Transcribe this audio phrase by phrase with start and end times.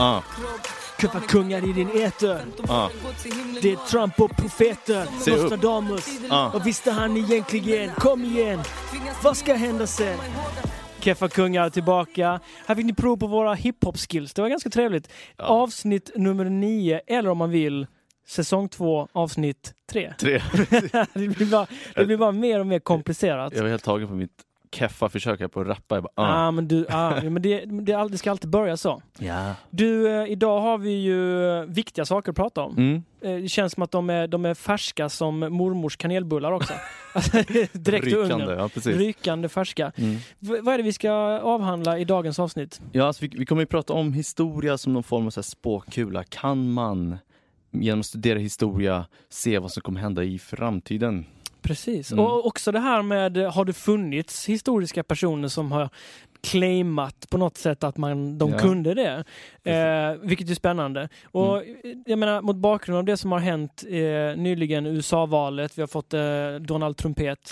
[0.00, 0.22] Ja,
[0.98, 2.40] Kuffa kungar i din eter.
[2.68, 2.90] ja,
[3.62, 5.26] Det är Trump och upp.
[5.26, 6.08] Nostradamus.
[6.28, 6.50] ja.
[6.52, 7.90] Vad visste han egentligen?
[7.90, 8.60] Kom igen!
[9.22, 10.18] Vad ska hända sen?
[11.00, 12.40] Keffa kungar tillbaka.
[12.66, 14.34] Här fick ni prov på våra hiphop-skills.
[14.34, 15.08] Det var ganska trevligt.
[15.36, 15.44] Ja.
[15.44, 17.86] Avsnitt nummer nio, eller om man vill,
[18.26, 20.14] säsong två, avsnitt tre.
[20.18, 20.42] Tre.
[21.14, 23.52] det, blir bara, det blir bara mer och mer komplicerat.
[23.56, 25.94] Jag var helt tagen på mitt keffa försök här på att rappa.
[25.96, 26.50] Jag bara, Ah, ah.
[26.50, 29.02] men du, ah, men det, det, det ska alltid börja så.
[29.18, 29.54] Ja.
[29.70, 32.76] Du, eh, idag har vi ju eh, viktiga saker att prata om.
[32.76, 33.02] Mm.
[33.20, 36.72] Eh, Det känns som att de är, de är färska som mormors kanelbullar också.
[37.12, 37.36] Alltså,
[37.72, 38.96] Direkt Rykande, ja precis.
[38.96, 39.92] Rykande färska.
[39.96, 40.16] Mm.
[40.38, 42.80] Vad är det vi ska avhandla i dagens avsnitt?
[42.92, 45.42] Ja, alltså, vi, vi kommer ju prata om historia som någon form av så här
[45.42, 46.24] spåkula.
[46.24, 47.18] Kan man
[47.70, 51.26] genom att studera historia se vad som kommer hända i framtiden?
[51.62, 52.12] Precis.
[52.12, 52.24] Mm.
[52.24, 55.88] Och också det här med, har det funnits historiska personer som har
[56.42, 58.58] claimat på något sätt att man, de Ja.
[58.58, 59.24] kunde det.
[59.72, 61.08] Eh, vilket är spännande.
[61.24, 62.02] Och Mm.
[62.06, 66.14] jag menar mot bakgrund av det som har hänt eh, nyligen, USA-valet, vi har fått
[66.14, 67.50] eh, Donald Trumpet,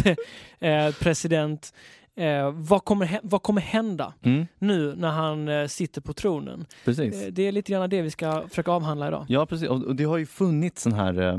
[0.60, 1.74] eh, president.
[2.20, 4.46] Eh, vad, kommer, vad kommer hända Mm.
[4.58, 6.66] nu när han eh, sitter på tronen?
[6.84, 7.14] Precis.
[7.22, 9.24] Eh, det är lite grann det vi ska försöka avhandla idag.
[9.28, 9.68] Ja, precis.
[9.68, 11.38] Och det har ju funnits sån här eh,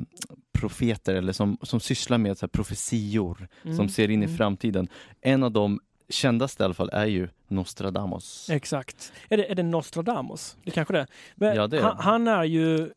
[0.54, 3.78] profeter eller som, som sysslar med så här profetior Mm.
[3.78, 4.38] som ser in i Mm.
[4.38, 4.88] framtiden.
[5.22, 8.50] En av de kändaste i alla fall är ju Nostradamus.
[8.50, 9.14] Exakt.
[9.30, 10.58] Är det, är det Nostradamus?
[10.64, 11.00] Det kanske det
[11.46, 11.56] är.
[11.56, 12.04] Ja, det är han, det.
[12.04, 12.90] han är ju,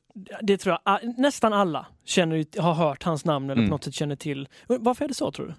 [0.43, 3.69] det tror jag, nästan alla känner, har hört hans namn eller Mm.
[3.71, 4.49] på något sätt känner till.
[4.67, 5.55] Varför är det så tror du?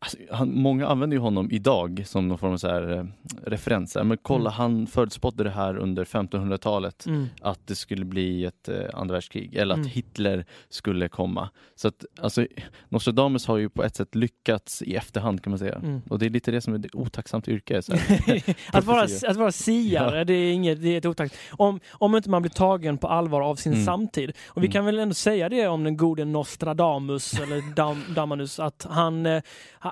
[0.00, 3.04] Alltså, han, många använder ju honom idag som någon form av så här, eh,
[3.46, 4.04] referenser.
[4.04, 4.52] Men kolla, Mm.
[4.52, 7.06] han förutspådde det här under 1500-talet.
[7.06, 7.26] Mm.
[7.42, 9.88] att det skulle bli ett eh, andra världskrig eller att Mm.
[9.90, 11.48] Hitler skulle komma.
[11.74, 12.46] Så att alltså,
[12.88, 15.74] Nostradamus har ju på ett sätt lyckats i efterhand kan man säga.
[15.74, 16.00] Mm.
[16.10, 17.82] Och det är lite det som är ett otacksamt yrke.
[18.72, 21.34] Att, vara, att vara siare, det är inget, det är ett otakt.
[21.50, 23.84] Om, om inte man blir tagen på allvar av sin Mm.
[23.84, 24.32] samtid.
[24.48, 24.72] Och vi Mm.
[24.72, 29.42] kan väl ändå säga det om den gode Nostradamus, eller Dam, Damanus, att han, eh,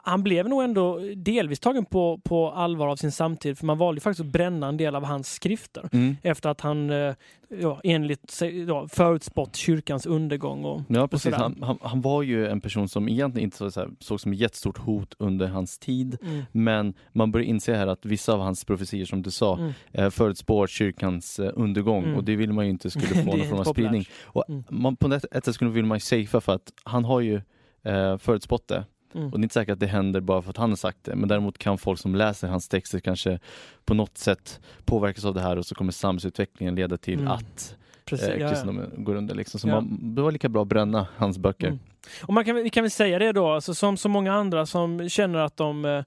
[0.05, 4.01] han blev nog ändå delvis tagen på, på allvar av sin samtid, för man valde
[4.01, 5.89] faktiskt att bränna en del av hans skrifter.
[5.93, 6.17] Mm.
[6.23, 7.15] efter att han eh,
[7.61, 10.65] ja, enligt ja, förutspått kyrkans undergång.
[10.65, 11.39] Och, Ja precis, sådär.
[11.39, 14.33] han, han, han var ju en person som egentligen inte så, så här, såg som
[14.33, 16.19] ett jättestort hot under hans tid.
[16.23, 19.73] mm, Men man börjar inse här att vissa av hans profetier som du sa mm,
[19.93, 22.17] eh, förutspår kyrkans eh, undergång Mm.
[22.17, 24.05] och det vill man ju inte skulle få någon form av spridning.
[24.25, 24.65] Och Mm.
[24.71, 27.41] man, på ett, ett sätt skulle vill man ju safea för att han har ju
[27.85, 28.85] eh, förutspått det.
[29.17, 29.33] Mm.
[29.33, 31.17] Och det är inte säkert att det händer bara för att han har sagt det,
[31.17, 33.39] men däremot kan folk som läser hans texter kanske
[33.85, 37.33] på något sätt påverkas av det här och så kommer samhällsutvecklingen leda till Mm.
[37.33, 38.49] att Precis, eh, ja, ja.
[38.49, 39.35] kristendomen går under.
[39.35, 39.61] Liksom.
[39.61, 39.75] Så Ja.
[39.75, 41.67] man, det var lika bra att bränna hans böcker.
[41.69, 41.79] Mm.
[42.23, 45.09] Och man kan, vi kan väl säga det då, alltså, som så många andra som
[45.09, 46.03] känner att de, eh,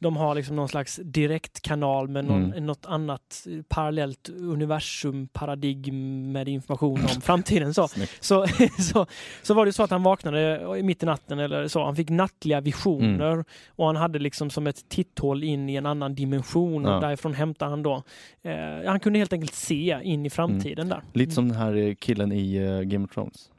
[0.00, 2.66] de har liksom någon slags direktkanal med någon, Mm.
[2.66, 7.74] något annat eh, parallellt universum, paradigm med information om framtiden.
[7.74, 7.88] Så,
[8.20, 8.46] så,
[8.78, 9.06] så,
[9.42, 11.84] så var det så att han vaknade mitt i natten eller så.
[11.84, 13.44] Han fick nattliga visioner Mm.
[13.68, 17.00] och han hade liksom som ett titthål in i en annan dimension och Ja.
[17.00, 18.02] därifrån hämtade han då.
[18.42, 18.52] Eh,
[18.86, 21.02] han kunde helt enkelt se in i framtiden där.
[21.12, 23.50] Lite som den här eh, killen i eh, Game of Thrones.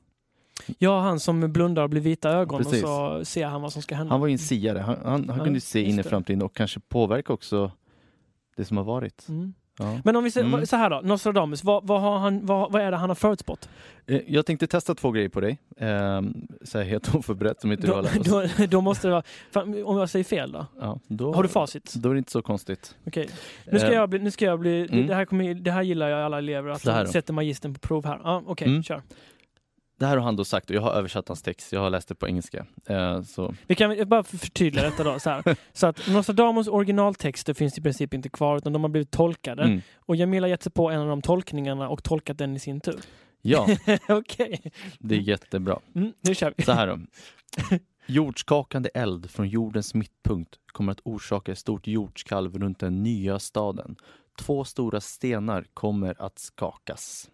[0.77, 2.83] Ja, han som blundar och blir vita ögon Precis.
[2.83, 4.13] och så ser han vad som ska hända.
[4.13, 6.41] Han var ju en siare, han, han, han Ja, kunde ju se in i framtiden
[6.41, 7.71] och kanske påverka också
[8.57, 9.25] det som har varit.
[9.29, 9.53] Mm.
[9.81, 9.99] Ja.
[10.03, 10.65] Men om vi säger Mm.
[10.65, 13.69] så här då, Nostradamus, vad, vad, har han, vad, vad är det han har förutspått?
[14.07, 16.21] Eh, Jag tänkte testa två grejer på dig, eh,
[16.63, 18.57] så här helt oförberett som inte du har Då, läst.
[18.57, 20.65] då, då måste det vara, fan, om jag säger fel då?
[20.79, 21.93] Ja, då, Har du facit?
[21.93, 22.95] Då är det inte så konstigt.
[23.07, 23.29] Okej.
[23.71, 25.07] Nu ska Eh, jag bli, nu ska jag bli Mm.
[25.07, 27.11] det, här kommer, det här gillar jag alla elever, att de då.
[27.11, 28.19] sätter magistern på prov här.
[28.23, 28.83] Ja, Okej, Mm.
[28.83, 29.01] kör.
[29.99, 32.07] Det här har han då sagt och jag har översatt hans text, jag har läst
[32.07, 32.65] det på engelska.
[32.85, 35.19] Eh, så, Vi kan bara förtydliga detta då.
[35.19, 35.55] Så, här.
[35.73, 39.63] så att Nostradamus originaltexter finns i princip inte kvar utan de har blivit tolkade.
[39.63, 39.81] mm.
[39.95, 42.81] Och Jamila har gett sig på en av de tolkningarna och tolkat den i sin
[42.81, 42.99] tur.
[43.41, 43.67] Ja,
[44.09, 45.79] Okej, det är jättebra.
[45.95, 46.63] mm, nu kör vi.
[46.63, 46.99] Så här då.
[48.05, 53.95] Jordskakande eld från jordens mittpunkt kommer att orsaka ett stort jordskalv runt den nya staden.
[54.39, 57.29] Två stora stenar kommer att skakas.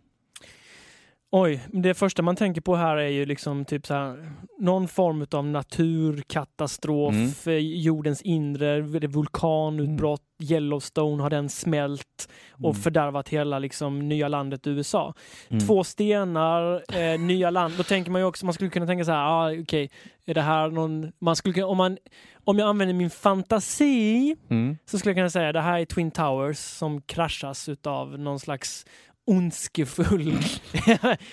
[1.38, 5.26] Oj, det första man tänker på här är ju liksom typ så här, någon form
[5.32, 7.32] av naturkatastrof, Mm.
[7.46, 12.82] eh, jordens inre, vulkanutbrott, Yellowstone har den smält och Mm.
[12.82, 15.14] fördärvat hela liksom nya landet USA.
[15.50, 15.68] Mm.
[15.68, 17.74] Två stenar, eh, nya land.
[17.78, 19.90] Då tänker man ju också, man skulle kunna tänka så här, ah, okej,
[20.26, 21.98] är det här någon, man skulle kunna, om man,
[22.44, 24.78] om jag använder min fantasi Mm.
[24.86, 28.86] så skulle jag kunna säga det här är Twin Towers som kraschas utav någon slags
[29.26, 30.34] ondskefull...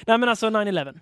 [0.06, 0.98] Nej men alltså 9-11.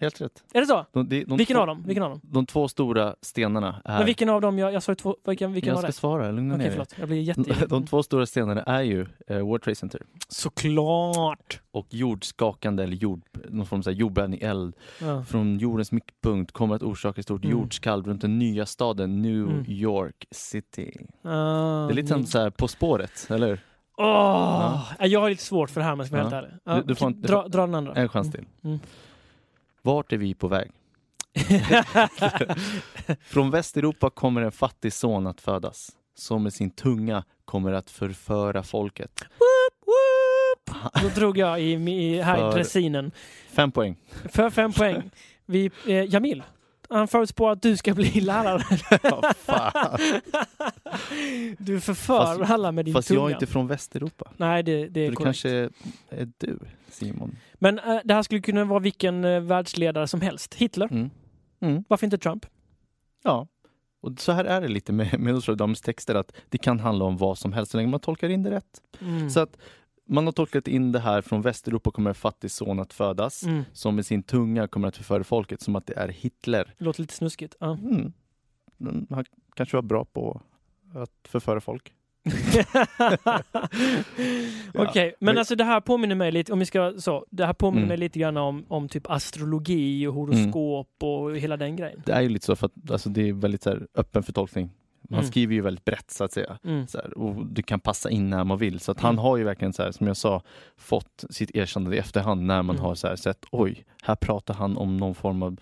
[0.00, 0.44] helt rätt.
[0.54, 0.86] Är det så?
[0.92, 1.82] De, de, de Vilken två, av dem?
[1.86, 2.20] Vilken av dem?
[2.22, 3.96] De två stora stenarna är...
[3.98, 4.58] Men vilken av dem?
[4.58, 5.16] Jag, jag sa två.
[5.26, 5.92] Vilken, vilken jag var ska det?
[5.92, 6.94] svara, lugna ner förlåt.
[6.98, 7.66] Jag blir jätte...
[7.68, 11.60] de två stora stenarna är ju eh, World Trade Center Såklart!
[11.70, 15.24] och jordskakande eller jord, någon form av jordbävning, eld Ja.
[15.24, 17.58] från jordens mittpunkt kommer att orsaka ett stort Mm.
[17.58, 19.64] jordskalv runt den nya staden New Mm.
[19.68, 20.92] York City.
[21.22, 23.60] Ah, Det är lite som så här På spåret, eller hur?
[23.96, 24.92] Åh!
[25.00, 26.30] Jag har lite svårt för det här om jag ska vara Ja.
[26.36, 26.60] helt ärlig.
[26.64, 27.94] Ja, Du- du får inte- dra, dra den andra.
[27.94, 28.44] En chans till.
[28.64, 28.78] Mm.
[29.82, 30.70] Vart är vi på väg?
[33.24, 38.62] Från Västeuropa kommer en fattig son att födas som med sin tunga kommer att förföra
[38.62, 39.20] folket.
[39.22, 41.02] Woop, woop.
[41.02, 43.10] Då drog jag i, i, här För- dressinen.
[43.50, 43.96] Fem poäng.
[44.32, 45.10] För fem poäng.
[45.46, 46.42] Vi, eh, Jamil,
[46.92, 48.62] han förutspår att du ska bli lärare.
[49.02, 49.98] Ja, fan.
[51.58, 53.20] Du förför Fast- alla med din Fast tunga.
[53.20, 54.30] jag är inte från Västeuropa.
[54.36, 55.24] Nej, det, det är Det korrekt.
[55.24, 55.70] kanske är,
[56.10, 56.58] är du,
[56.88, 57.36] Simon.
[57.54, 60.54] Men eh, det här skulle kunna vara vilken eh, världsledare som helst.
[60.54, 61.10] Hitler, Mm.
[61.60, 61.84] Mm.
[61.88, 62.46] varför inte Trump?
[63.24, 63.46] Ja.
[64.00, 67.16] Och så här är det lite med, med Nostradamus texter, att det kan handla om
[67.16, 68.82] vad som helst så länge man tolkar in det rätt.
[69.00, 69.30] Mm.
[69.30, 69.56] Så att
[70.08, 73.62] man har tolkat in det här från Västeuropa kommer en fattig son att födas Mm.
[73.72, 76.74] som med sin tunga kommer att förföra folket som att det är Hitler.
[76.78, 77.54] Låter lite snuskigt.
[77.60, 77.72] Ja.
[77.82, 78.12] Mm.
[79.10, 80.40] Han kanske var bra på
[80.94, 81.92] att förföra folk.
[84.74, 87.52] Okej, men men- alltså det här påminner mig lite, om vi ska så, det här
[87.52, 87.88] påminner Mm.
[87.88, 92.02] mig lite grann om, om typ astrologi och horoskop och hela den grejen.
[92.06, 94.32] Det är ju lite så för att alltså, det är väldigt så här, öppen för
[94.32, 94.70] tolkning.
[95.10, 95.30] Han Mm.
[95.30, 96.58] skriver ju väldigt brett så att säga.
[96.64, 96.86] Mm.
[96.86, 98.80] Så här, och det kan passa in när man vill.
[98.80, 99.22] Så att han Mm.
[99.22, 100.42] har ju verkligen, så här, som jag sa,
[100.76, 102.84] fått sitt erkännande i efterhand när man Mm.
[102.86, 105.56] har så här, sett oj, här pratar han om någon form av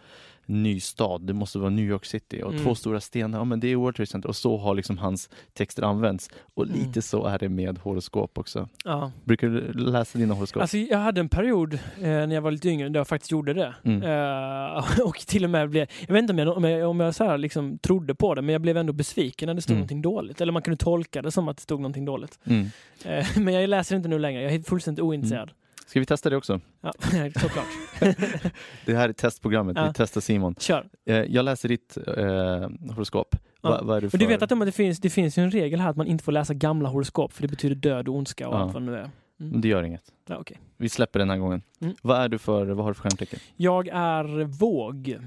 [0.50, 1.20] ny stad.
[1.22, 2.64] Det måste vara New York City och Mm.
[2.64, 3.38] två stora stenar.
[3.38, 4.28] Ja, men det är World Trade Center.
[4.28, 6.30] Och så har liksom hans texter använts.
[6.54, 7.02] Och lite Mm.
[7.02, 8.68] så är det med horoskop också.
[8.84, 9.12] Ja.
[9.24, 10.60] Brukar du läsa dina horoskop?
[10.62, 13.54] Alltså jag hade en period eh, när jag var lite yngre där jag faktiskt gjorde
[13.54, 13.74] det.
[13.84, 14.02] Mm.
[14.02, 17.14] Eh, och till och med blev, jag vet inte om jag, om jag, om jag
[17.14, 19.80] så här liksom trodde på det, men jag blev ändå besviken när det stod Mm.
[19.80, 20.40] någonting dåligt.
[20.40, 22.38] Eller man kunde tolka det som att det stod någonting dåligt.
[22.44, 22.66] Mm.
[23.04, 25.50] Eh, men jag läser inte nu längre, jag är fullständigt ointresserad.
[25.90, 26.60] Ska vi testa det också?
[26.80, 26.92] Ja,
[27.40, 27.66] såklart.
[28.86, 29.76] Det här är testprogrammet.
[29.76, 29.86] Ja.
[29.86, 30.54] Vi testar Simon.
[30.58, 30.88] Kör.
[31.06, 33.36] Eh, jag läser ditt eh, horoskop.
[33.62, 33.70] Ja.
[33.70, 34.18] Va, vad är du för?
[34.18, 36.32] Men du vet att det finns, det finns en regel här att man inte får
[36.32, 38.58] läsa gamla horoskop för det betyder död och ondska och Ja.
[38.58, 39.10] allt vad det nu är.
[39.36, 40.02] Men Det gör inget.
[40.28, 40.58] Ja, okej.
[40.76, 41.62] Vi släpper den här gången.
[41.80, 41.94] Mm.
[42.02, 43.38] Vad är du för, vad har du för stjärntecken?
[43.56, 45.18] Jag är våg.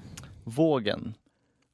[0.44, 1.13] Vågen.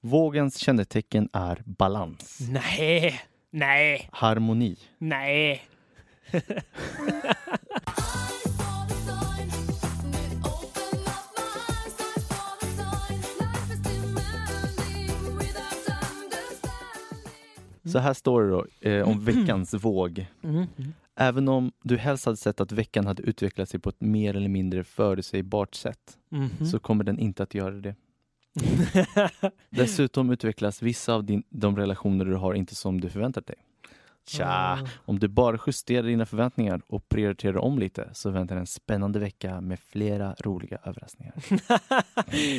[0.02, 3.22] Vågens kännetecken är balans, Nej,
[3.52, 4.78] nej, harmoni.
[4.98, 5.62] nej.
[17.92, 20.26] Så här står det då eh, om veckans våg.
[20.44, 20.66] Mm.
[21.16, 24.50] Även om du helst hade sett att veckan hade utvecklat sig på ett mer eller
[24.50, 26.18] mindre förutsägbart sätt
[26.72, 27.96] så kommer den inte att göra det.
[29.70, 33.56] Dessutom utvecklas vissa av din, de relationer du har inte som du förväntat dig.
[34.28, 34.78] Tja, Ah.
[35.06, 39.62] om du bara justerar dina förväntningar och prioriterar om lite så väntar en spännande vecka
[39.62, 41.34] med flera roliga överraskningar.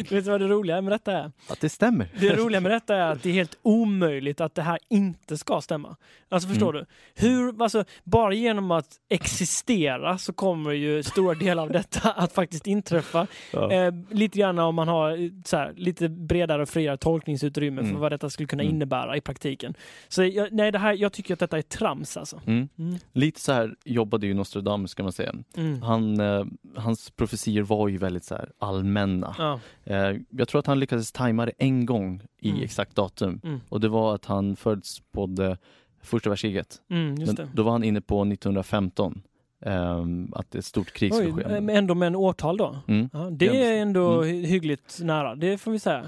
[0.08, 1.32] du vet vad det roliga med detta är?
[1.48, 2.08] Att det stämmer.
[2.20, 5.60] Det roliga med detta är att det är helt omöjligt att det här inte ska
[5.60, 5.96] stämma.
[6.28, 6.86] Alltså förstår Mm.
[7.14, 7.26] du?
[7.28, 12.66] Hur, alltså, bara genom att existera så kommer ju stora delar av detta att faktiskt
[12.66, 13.26] inträffa.
[13.52, 13.72] Ja.
[13.72, 17.88] Eh, lite grann om man har eh, så här, lite bredare och friare tolkningsutrymme för
[17.88, 18.00] Mm.
[18.00, 18.74] vad detta skulle kunna Mm.
[18.74, 19.74] innebära i praktiken.
[20.08, 22.40] Så jag, nej, det här, jag tycker att detta är trams alltså.
[22.46, 22.68] Mm.
[22.78, 22.98] Mm.
[23.12, 25.34] Lite så här jobbade ju Nostradamus kan man säga.
[25.56, 25.82] Mm.
[25.82, 26.44] Han, eh,
[26.76, 29.34] hans profetier var ju väldigt så här allmänna.
[29.38, 29.60] Ja.
[29.84, 32.62] Eh, jag tror att han lyckades tajma det en gång i Mm.
[32.62, 33.40] exakt datum.
[33.44, 33.60] Mm.
[33.68, 35.58] Och det var att han förutspådde
[36.02, 36.76] första världskriget.
[36.90, 37.26] Mm, det.
[37.36, 39.22] Men då var han inne på 1915.
[39.62, 41.48] ehm, att ett stort krig skulle ske.
[41.60, 42.76] men ändå med en årtal då?
[42.88, 43.10] Mm.
[43.12, 44.34] Ja, det är ändå mm.
[44.34, 46.04] hy- hyggligt nära, det får vi säga.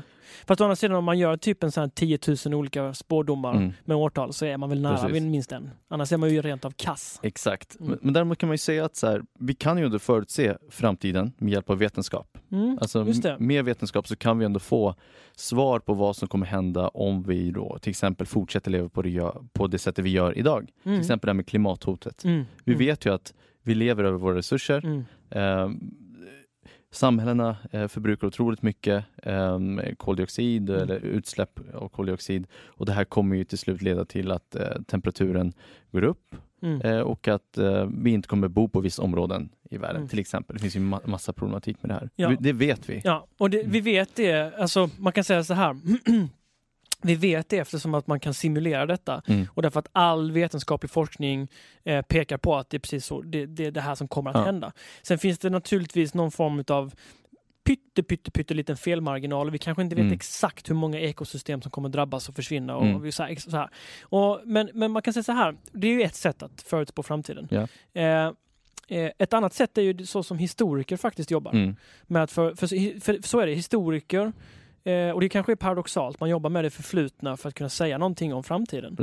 [0.46, 3.54] Fast å andra sidan om man gör typ en sån här 10 000 olika spårdomar
[3.56, 3.72] Mm.
[3.84, 5.22] med årtal så är man väl nära Precis.
[5.22, 5.70] minst en.
[5.88, 7.20] Annars är man ju rent av kass.
[7.22, 7.76] Exakt.
[7.80, 7.90] Mm.
[7.90, 10.56] Men, men däremot kan man ju säga att så här, vi kan ju ändå förutse
[10.70, 12.38] framtiden med hjälp av vetenskap.
[12.52, 13.30] Mm, Alltså just det.
[13.30, 14.94] m- med vetenskap så kan vi ändå få
[15.36, 19.32] svar på vad som kommer hända om vi då till exempel fortsätter leva på det,
[19.52, 20.58] på det sättet vi gör idag.
[20.84, 20.96] Mm.
[20.96, 22.24] Till exempel det här med klimathotet.
[22.24, 22.44] Mm.
[22.64, 22.86] Vi mm.
[22.86, 24.84] vet ju att vi lever över våra resurser.
[24.84, 25.04] Mm.
[25.30, 25.70] Eh,
[26.92, 29.58] samhällena eh, förbrukar otroligt mycket eh,
[29.96, 30.82] koldioxid Mm.
[30.82, 34.82] eller utsläpp av koldioxid och det här kommer ju till slut leda till att eh,
[34.86, 35.52] temperaturen
[35.90, 36.80] går upp Mm.
[36.80, 37.58] eh, och att
[38.02, 40.08] vi inte kommer bo på vissa områden i världen Mm.
[40.08, 40.56] till exempel.
[40.56, 42.10] Det finns ju ma- massa problematik med det här.
[42.16, 42.36] Ja.
[42.40, 43.00] Det vet vi.
[43.04, 45.76] Ja, och det, vi vet det, alltså man kan säga så här.
[47.02, 49.46] vi vet det eftersom att man kan simulera detta Mm.
[49.54, 51.48] och därför att all vetenskaplig forskning
[51.84, 54.36] eh, pekar på att det är precis så, det, det det här som kommer att
[54.36, 54.44] Ja.
[54.44, 54.72] hända.
[55.02, 56.94] Sen finns det naturligtvis någon form av
[57.64, 59.50] pytte, pytte, pytte liten felmarginal.
[59.50, 60.14] Vi kanske inte vet Mm.
[60.14, 62.76] exakt hur många ekosystem som kommer drabbas och försvinna.
[62.76, 63.02] Och, Mm.
[63.06, 63.68] och så här, så här.
[64.02, 67.02] Och, men, men man kan säga så här, det är ju ett sätt att förutspå
[67.02, 67.48] framtiden.
[67.50, 67.68] Ja.
[68.02, 68.30] Eh,
[69.18, 71.52] ett annat sätt är ju så som historiker faktiskt jobbar.
[71.52, 71.76] Mm.
[72.06, 74.32] Med att för, för, för, så är det, historiker,
[74.84, 77.98] eh, och det kanske är paradoxalt, man jobbar med det förflutna för att kunna säga
[77.98, 78.94] någonting om framtiden.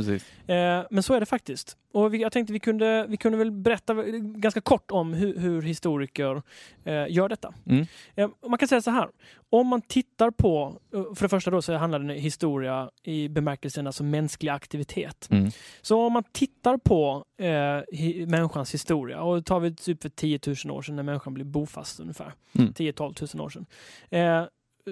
[0.47, 1.77] Eh, men så är det faktiskt.
[1.93, 5.61] Och vi, jag tänkte vi kunde, vi kunde väl berätta ganska kort om hur, hur
[5.61, 6.41] historiker
[6.83, 7.53] eh, gör detta.
[7.65, 7.85] Mm.
[8.15, 9.09] Eh, man kan säga så här,
[9.49, 13.29] om man tittar på, eh, för det första då så handlar det om historia i
[13.29, 15.27] bemärkelsen alltså mänsklig aktivitet.
[15.31, 15.51] Mm.
[15.81, 20.39] Så om man tittar på eh, hi, människans historia, och tar vi typ för 10
[20.65, 22.71] 000 år sedan när människan blev bofast ungefär, Mm.
[22.71, 23.65] 10-12 000 år sedan.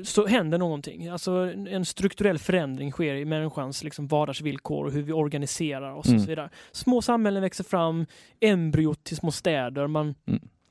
[0.03, 1.07] Så händer någonting.
[1.07, 1.31] Alltså
[1.69, 6.15] en strukturell förändring sker i människans liksom vardagsvillkor och hur vi organiserar oss Mm.
[6.17, 6.49] och så vidare.
[6.71, 8.05] Små samhällen växer fram,
[8.39, 9.87] embryot till små städer.
[9.87, 10.15] Man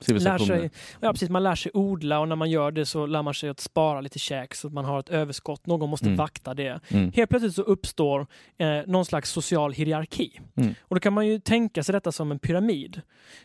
[0.07, 0.69] lär, sig,
[1.01, 3.49] ja, precis, man lär sig odla och när man gör det så lär man sig
[3.49, 5.65] att spara lite käk så att man har ett överskott.
[5.65, 6.17] Någon måste Mm.
[6.17, 6.79] vakta det.
[6.87, 7.11] Mm.
[7.15, 8.27] Helt plötsligt så uppstår
[8.57, 10.39] eh, någon slags social hierarki.
[10.57, 10.75] Mm.
[10.81, 13.01] Och då kan man ju tänka sig detta som en pyramid.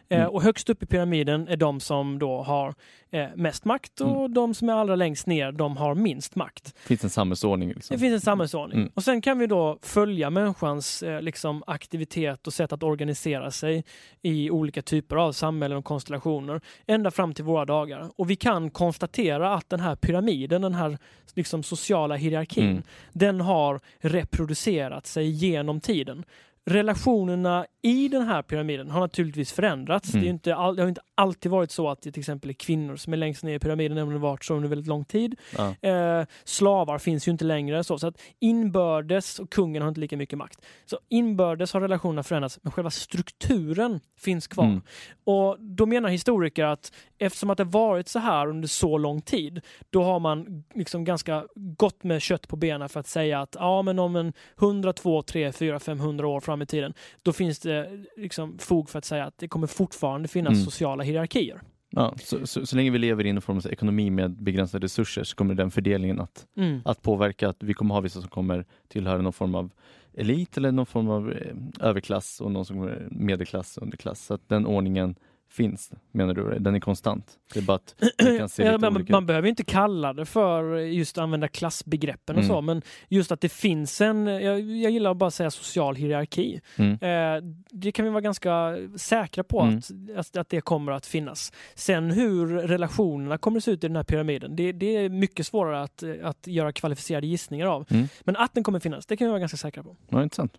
[0.08, 0.30] Eh, Mm.
[0.30, 2.74] Och högst upp i pyramiden är de som då har
[3.10, 4.34] eh, mest makt och Mm.
[4.34, 6.74] de som är allra längst ner, de har minst makt.
[6.78, 7.68] finns en samhällsordning.
[7.68, 7.94] Liksom.
[7.94, 8.78] Det finns en samhällsordning.
[8.78, 8.92] Mm.
[8.94, 13.84] Och sen kan vi då följa människans eh, liksom, aktivitet och sätt att organisera sig
[14.22, 16.41] i olika typer av samhällen och konstellationer
[16.86, 18.10] ända fram till våra dagar.
[18.16, 20.98] Och vi kan konstatera att den här pyramiden, den här
[21.34, 22.82] liksom, sociala hierarkin, Mm.
[23.12, 26.24] den har reproducerat sig genom tiden.
[26.70, 30.14] Relationerna i den här pyramiden har naturligtvis förändrats.
[30.14, 30.20] Mm.
[30.20, 32.50] Det, är ju inte all, det har inte alltid varit så att det till exempel
[32.50, 34.86] är kvinnor som är längst ner i pyramiden, även om det varit så under väldigt
[34.86, 35.34] lång tid.
[35.56, 35.88] Ja.
[35.88, 37.84] Eh, slavar finns ju inte längre.
[37.84, 40.64] Så, så att inbördes, och kungen har inte lika mycket makt.
[40.84, 44.64] Så inbördes har relationerna förändrats, men själva strukturen finns kvar.
[44.64, 44.82] Mm.
[45.24, 49.60] Och då menar historiker att eftersom att det varit så här under så lång tid,
[49.90, 53.82] då har man liksom ganska gott med kött på benen för att säga att ja,
[53.82, 58.04] men om en 100, 2, 3, 4, 500 år fram i tiden, då finns det
[58.16, 60.64] liksom fog för att säga att det kommer fortfarande finnas Mm.
[60.64, 61.60] sociala hierarkier.
[61.90, 65.24] Ja, så, så, så länge vi lever i en form av ekonomi med begränsade resurser
[65.24, 66.80] så kommer den fördelningen att, Mm.
[66.84, 69.70] att påverka att vi kommer ha vissa som kommer tillhöra någon form av
[70.14, 74.24] elit eller någon form av eh, överklass och någon som kommer medelklass och underklass.
[74.26, 75.14] Så att den ordningen
[75.52, 76.58] finns, menar du?
[76.58, 77.32] Den är konstant.
[77.54, 77.94] Det är bara att
[78.38, 79.26] kan se Ja, man ut.
[79.26, 82.54] behöver inte kalla det för just använda klassbegreppen och Mm.
[82.54, 86.60] så, men just att det finns en, jag, jag gillar att bara säga social hierarki.
[86.76, 86.92] Mm.
[86.92, 89.78] Eh, det kan vi vara ganska säkra på Mm.
[89.78, 91.52] att, att, att det kommer att finnas.
[91.74, 95.46] Sen hur relationerna kommer att se ut i den här pyramiden, det, det är mycket
[95.46, 97.86] svårare att, att göra kvalificerade gissningar av.
[97.90, 98.08] Mm.
[98.24, 99.96] Men att den kommer finnas, det kan vi vara ganska säkra på.
[100.08, 100.52] Ja, intressant.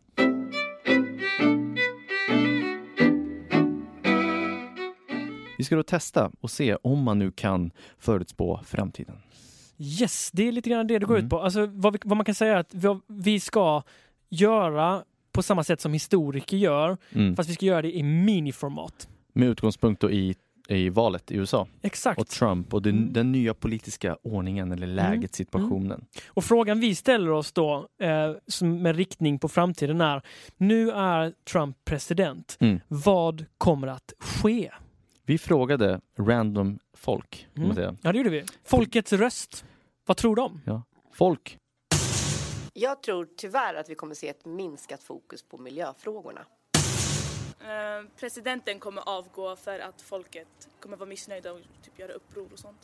[5.63, 9.15] Vi ska då testa och se om man nu kan förutspå framtiden.
[9.77, 11.25] Yes, det är lite grann det det går Mm.
[11.25, 11.39] ut på.
[11.41, 13.83] Alltså, vad, vi, vad man kan säga är att vi, vi ska
[14.29, 17.35] göra på samma sätt som historiker gör, Mm.
[17.35, 19.07] fast vi ska göra det i miniformat.
[19.33, 20.35] Med utgångspunkt då i,
[20.69, 22.19] i valet i USA Exakt.
[22.19, 23.13] och Trump och den, Mm.
[23.13, 26.05] den nya politiska ordningen eller läget, situationen.
[26.27, 30.21] Och frågan vi ställer oss då eh, som med riktning på framtiden är,
[30.57, 32.57] nu är Trump president.
[32.59, 32.79] Mm.
[32.87, 34.71] Vad kommer att ske?
[35.25, 37.75] Vi frågade random folk, kan man Mm.
[37.75, 37.95] säga.
[38.01, 38.45] Ja, det gjorde vi.
[38.63, 39.65] Folkets röst.
[40.05, 40.61] Vad tror de?
[41.13, 41.57] Folk.
[42.73, 46.41] Jag tror tyvärr att vi kommer se ett minskat fokus på miljöfrågorna.
[47.61, 50.47] Eh, presidenten kommer avgå för att folket
[50.79, 52.77] kommer vara missnöjda och typ göra uppror och sånt.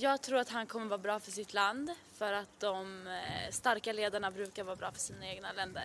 [0.00, 3.92] Jag tror att han kommer vara bra för sitt land för att de eh, starka
[3.92, 5.84] ledarna brukar vara bra för sina egna länder.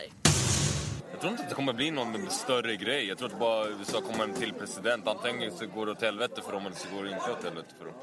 [1.15, 3.05] Jag tror inte att det kommer bli någon större grej.
[3.07, 5.07] Jag tror att bara USA kommer en till president.
[5.07, 7.75] Antingen så går det åt helvete för dem eller så går det inte åt helvete
[7.79, 7.93] för dem.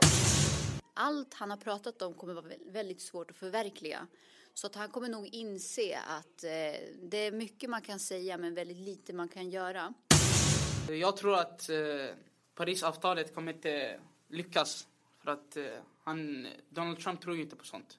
[0.95, 4.07] allt han har pratat om kommer vara vä- väldigt svårt att förverkliga.
[4.55, 6.51] Så att han kommer nog inse att eh,
[7.03, 9.95] det är mycket man kan säga men väldigt lite man kan göra.
[10.89, 11.77] Jag tror att eh,
[12.55, 14.01] Parisavtalet kommer inte
[14.31, 14.87] lyckas
[15.25, 15.65] för att eh,
[16.05, 17.99] han, Donald Trump tror ju inte på sånt.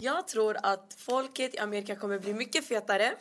[0.00, 3.14] Jag tror att folket i Amerika kommer bli mycket fetare.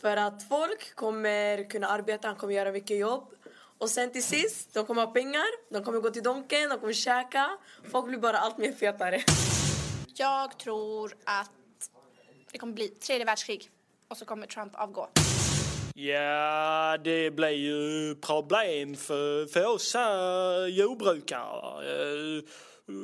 [0.00, 3.34] För att folk kommer kunna arbeta, han kommer göra mycket jobb.
[3.78, 6.92] Och sen till sist, de kommer ha pengar, de kommer gå till Donken, de kommer
[6.92, 7.50] käka.
[7.90, 9.22] Folk blir bara allt mer fetare.
[10.14, 11.50] Jag tror att
[12.52, 13.70] det kommer bli tredje världskrig
[14.08, 15.08] och så kommer Trump avgå.
[15.94, 22.42] Ja, det blir ju problem för, för oss här jordbrukare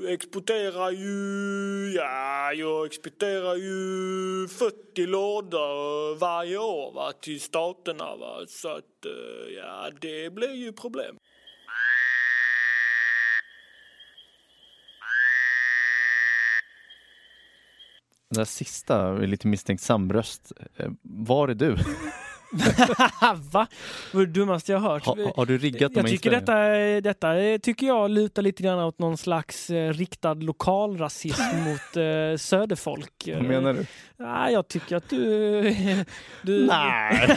[0.08, 8.16] exporterar ju, ja, jag exporterar ju 40 lådor varje år va, till staterna.
[8.16, 8.44] Va.
[8.48, 11.16] Så att, eh, ja, det blir ju problem.
[18.28, 20.52] Den där sista, lite misstänksam röst.
[20.76, 21.76] Eh, var är du?
[23.52, 23.66] Va?
[24.12, 25.04] Det var det dummaste jag hört.
[25.04, 26.54] Ha, har du riggat de jag tycker detta,
[27.00, 33.28] detta tycker jag lutar lite grann åt någon slags eh, riktad lokalrasism mot eh, söderfolk.
[33.34, 33.86] Vad menar du?
[34.18, 35.62] Nej, jag tycker att du...
[36.42, 37.36] du Nej.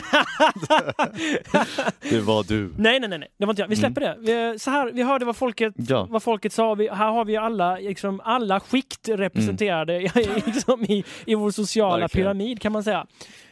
[2.10, 2.72] det var du.
[2.78, 3.68] Nej, nej, nej, nej, det var inte jag.
[3.68, 4.16] Vi släpper det.
[4.18, 6.06] Vi, så här, vi hörde vad folket, Ja.
[6.10, 6.74] vad folket sa.
[6.74, 10.00] Vi, här har vi alla, liksom, alla skikt representerade
[10.46, 12.24] liksom, i, i vår sociala Verkligen.
[12.26, 13.06] pyramid kan man säga.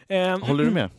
[0.07, 0.89] Eh, Håller du med?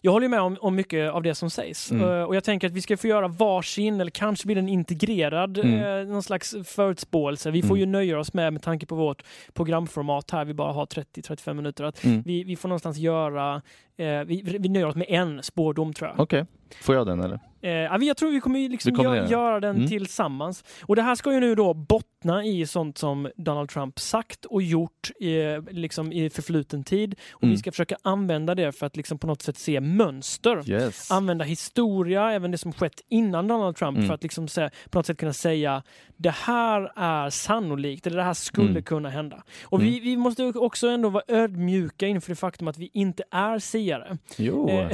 [0.00, 1.90] Jag håller med om, om mycket av det som sägs.
[1.90, 2.08] Mm.
[2.10, 5.58] Eh, och jag tänker att vi ska få göra varsin, eller kanske blir den integrerad,
[5.58, 6.00] Mm.
[6.02, 7.50] eh, någon slags förutspåelse.
[7.50, 7.80] Vi får Mm.
[7.80, 9.22] ju nöja oss med, med tanke på vårt
[9.52, 12.22] programformat här, vi bara har 30-35 minuter, att Mm.
[12.22, 13.62] vi, vi får någonstans göra,
[13.96, 16.20] eh, vi, vi nöjer oss med en spårdom tror jag.
[16.20, 16.44] Okej,
[16.82, 17.40] får jag den eller?
[17.62, 17.70] Eh,
[18.06, 19.88] jag tror vi kommer liksom kommer gö- göra den Mm.
[19.88, 20.64] tillsammans.
[20.82, 24.62] Och det här ska ju nu då bottna i sånt som Donald Trump sagt och
[24.62, 27.14] gjort i, liksom i förfluten tid.
[27.32, 27.52] Och Mm.
[27.52, 30.70] vi ska försöka använda det för att liksom på något sätt se mönster.
[30.70, 31.10] Yes.
[31.10, 34.06] Använda historia, även det som skett innan Donald Trump, Mm.
[34.08, 35.82] för att liksom se, på något sätt kunna säga
[36.16, 38.82] det här är sannolikt, eller det här skulle Mm.
[38.82, 39.42] kunna hända.
[39.64, 43.58] Och vi, vi måste också ändå vara ödmjuka inför det faktum att vi inte är
[43.58, 44.18] siare.
[44.36, 44.68] Jo.
[44.68, 44.90] Eh,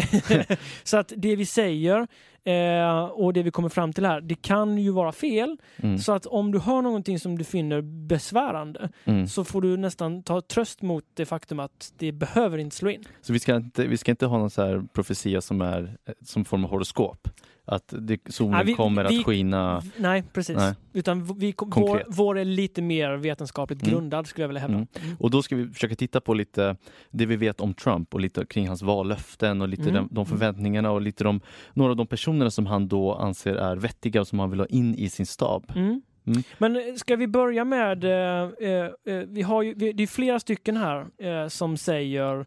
[0.85, 2.07] så att det vi säger säger
[2.47, 5.57] eh, och det vi kommer fram till här, det kan ju vara fel.
[5.77, 5.99] Mm.
[5.99, 9.29] Så att om du hör någonting som du finner besvärande Mm.
[9.29, 13.05] så får du nästan ta tröst mot det faktum att det behöver inte slå in.
[13.23, 16.15] Så vi ska inte, vi ska inte ha någon så här profetia som är eh,
[16.25, 17.29] som form av horoskop?
[17.69, 19.83] Att det, solen Nej, vi- kommer vi- att skina?
[19.97, 20.57] Nej, precis.
[20.57, 20.75] Nej.
[20.93, 23.95] Utan vi, vår, vår är lite mer vetenskapligt Mm.
[23.95, 24.75] grundad skulle jag vilja hävda.
[24.77, 25.17] Mm.
[25.19, 26.77] Och då ska vi försöka titta på lite
[27.11, 29.95] det vi vet om Trump och lite kring hans vallöften och lite Mm.
[29.95, 31.41] de, de förväntningarna och lite de,
[31.75, 32.07] några av de
[32.37, 35.27] personerna som han då anser är vettiga och som han vill ha in i sin
[35.27, 35.73] stab.
[35.75, 36.03] Mm.
[36.27, 36.43] Mm.
[36.59, 40.07] Men eh, ska vi börja med, eh, eh, eh, vi har ju, vi, det är
[40.07, 42.47] flera stycken här eh, som säger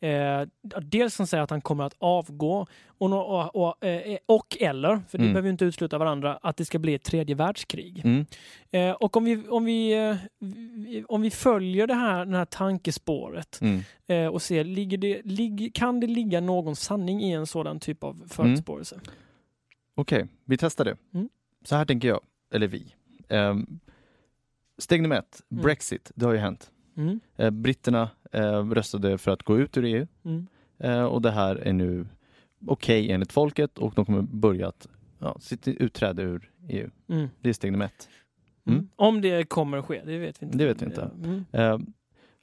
[0.00, 0.46] Eh,
[0.82, 2.66] dels som säger att han kommer att avgå
[2.98, 3.74] och, och, och,
[4.26, 5.32] och eller, för det Mm.
[5.32, 8.02] behöver ju inte utesluta varandra, att det ska bli ett tredje världskrig.
[8.04, 8.26] Mm.
[9.00, 10.24] Och om vi, om, vi,
[11.08, 14.32] om vi följer det här, det här tankespåret Mm.
[14.32, 18.22] och ser, ligger det, lig, kan det ligga någon sanning i en sådan typ av
[18.28, 19.00] förutspåelse?
[19.98, 20.96] Okej, vi testar det.
[21.14, 21.28] Mm.
[21.64, 22.20] Så här tänker jag,
[22.52, 22.94] eller vi.
[23.28, 23.80] Um,
[24.78, 25.62] steg nummer ett, Mm.
[25.62, 26.70] Brexit, det har ju hänt.
[26.96, 27.20] Mm.
[27.36, 30.46] Eh, britterna eh, röstade för att gå ut ur EU Mm.
[30.78, 32.06] eh, och det här är nu
[32.66, 36.90] okej enligt folket och de kommer börja att ja, sitt utträde ur EU.
[37.08, 37.28] Mm.
[37.40, 38.08] Det är steg nummer ett.
[38.66, 38.78] Mm.
[38.78, 38.88] Mm.
[38.96, 40.58] Om det kommer att ske, det vet vi inte.
[40.58, 41.10] Det vet vi inte.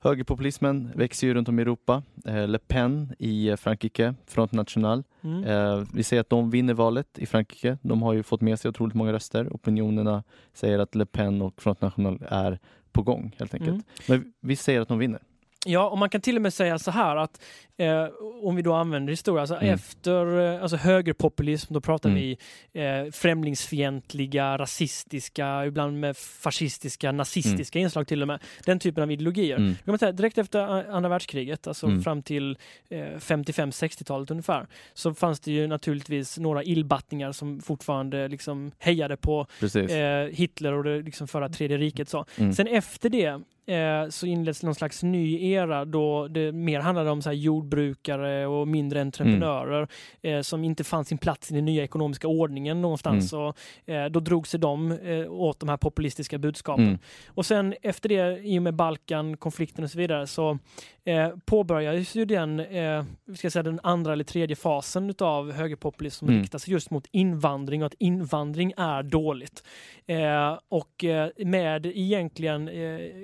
[0.03, 2.03] Högerpopulismen växer ju runt om i Europa.
[2.25, 5.03] Eh, Le Pen i eh, Frankrike, Front National.
[5.21, 5.43] Mm.
[5.43, 7.77] Eh, vi ser att de vinner valet i Frankrike.
[7.81, 9.47] De har ju fått med sig otroligt många röster.
[9.51, 12.59] Opinionerna säger att Le Pen och Front National är
[12.91, 13.69] på gång helt enkelt.
[13.71, 13.83] Mm.
[14.07, 15.21] Men vi säger att de vinner.
[15.65, 17.41] Ja, och man kan till och med säga så här att
[17.77, 18.07] eh,
[18.43, 19.73] om vi då använder historia, alltså Mm.
[19.73, 22.21] efter eh, alltså högerpopulism, då pratar Mm.
[22.21, 22.37] vi
[22.81, 28.39] eh, främlingsfientliga, rasistiska, ibland med fascistiska, nazistiska inslag till och med.
[28.65, 29.57] Den typen av ideologier.
[29.57, 29.75] Mm.
[29.75, 30.59] Kan man säga, direkt efter
[30.91, 32.01] andra världskriget, alltså Mm.
[32.01, 32.57] fram till
[32.89, 39.47] eh, 55-60-talet ungefär, så fanns det ju naturligtvis några illbattningar som fortfarande liksom hejade på
[39.75, 42.09] eh, Hitler och det liksom förra tredje riket.
[42.09, 42.25] Så.
[42.37, 42.53] Mm.
[42.53, 47.21] Sen efter det eh, så inleds någon slags ny era då det mer handlade om
[47.21, 49.87] så här jordbrukare och mindre entreprenörer
[50.21, 53.33] eh, som inte fann sin plats i den nya ekonomiska ordningen någonstans.
[53.33, 53.57] Och,
[53.89, 56.87] eh, då drog sig de eh, åt de här populistiska budskapen.
[56.87, 56.99] Mm.
[57.27, 60.57] Och sen efter det, i och med Balkan, konflikten och så vidare, så
[61.05, 63.03] eh, påbörjades ju den, eh,
[63.35, 66.41] ska säga, den andra eller tredje fasen av högerpopulism som Mm.
[66.41, 69.63] riktar sig just mot invandring och att invandring är dåligt.
[70.05, 72.69] Eh, och eh, med egentligen,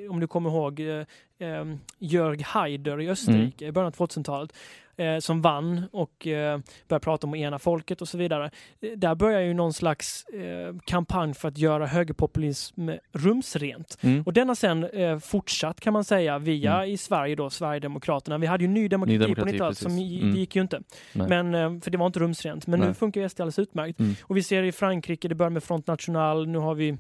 [0.10, 1.66] om du kommer ihåg, eh, eh,
[2.00, 4.54] Jörg Haider i Österrike i början av 2000-talet
[4.98, 8.52] eh, som vann och eh, började prata om att ena folket och så vidare.
[8.82, 13.98] Eh, Där börjar ju någon slags eh, kampanj för att göra högerpopulism rumsrent.
[14.02, 14.24] Mm.
[14.24, 18.38] Och den har sen eh, fortsatt kan man säga via i Sverige då, Sverigedemokraterna.
[18.38, 20.32] Vi hade ju Ny Demokrati, Ny Demokrati, på 90-talet som Mm.
[20.34, 20.82] det gick ju inte.
[21.14, 21.28] Nej.
[21.30, 22.68] Men, för det var inte rumsrent.
[22.68, 22.96] Men nu Nej.
[22.96, 24.00] funkar ju SD alldeles utmärkt.
[24.00, 24.16] Mm.
[24.24, 26.98] Och vi ser i Frankrike, det börjar med Front National, nu har vi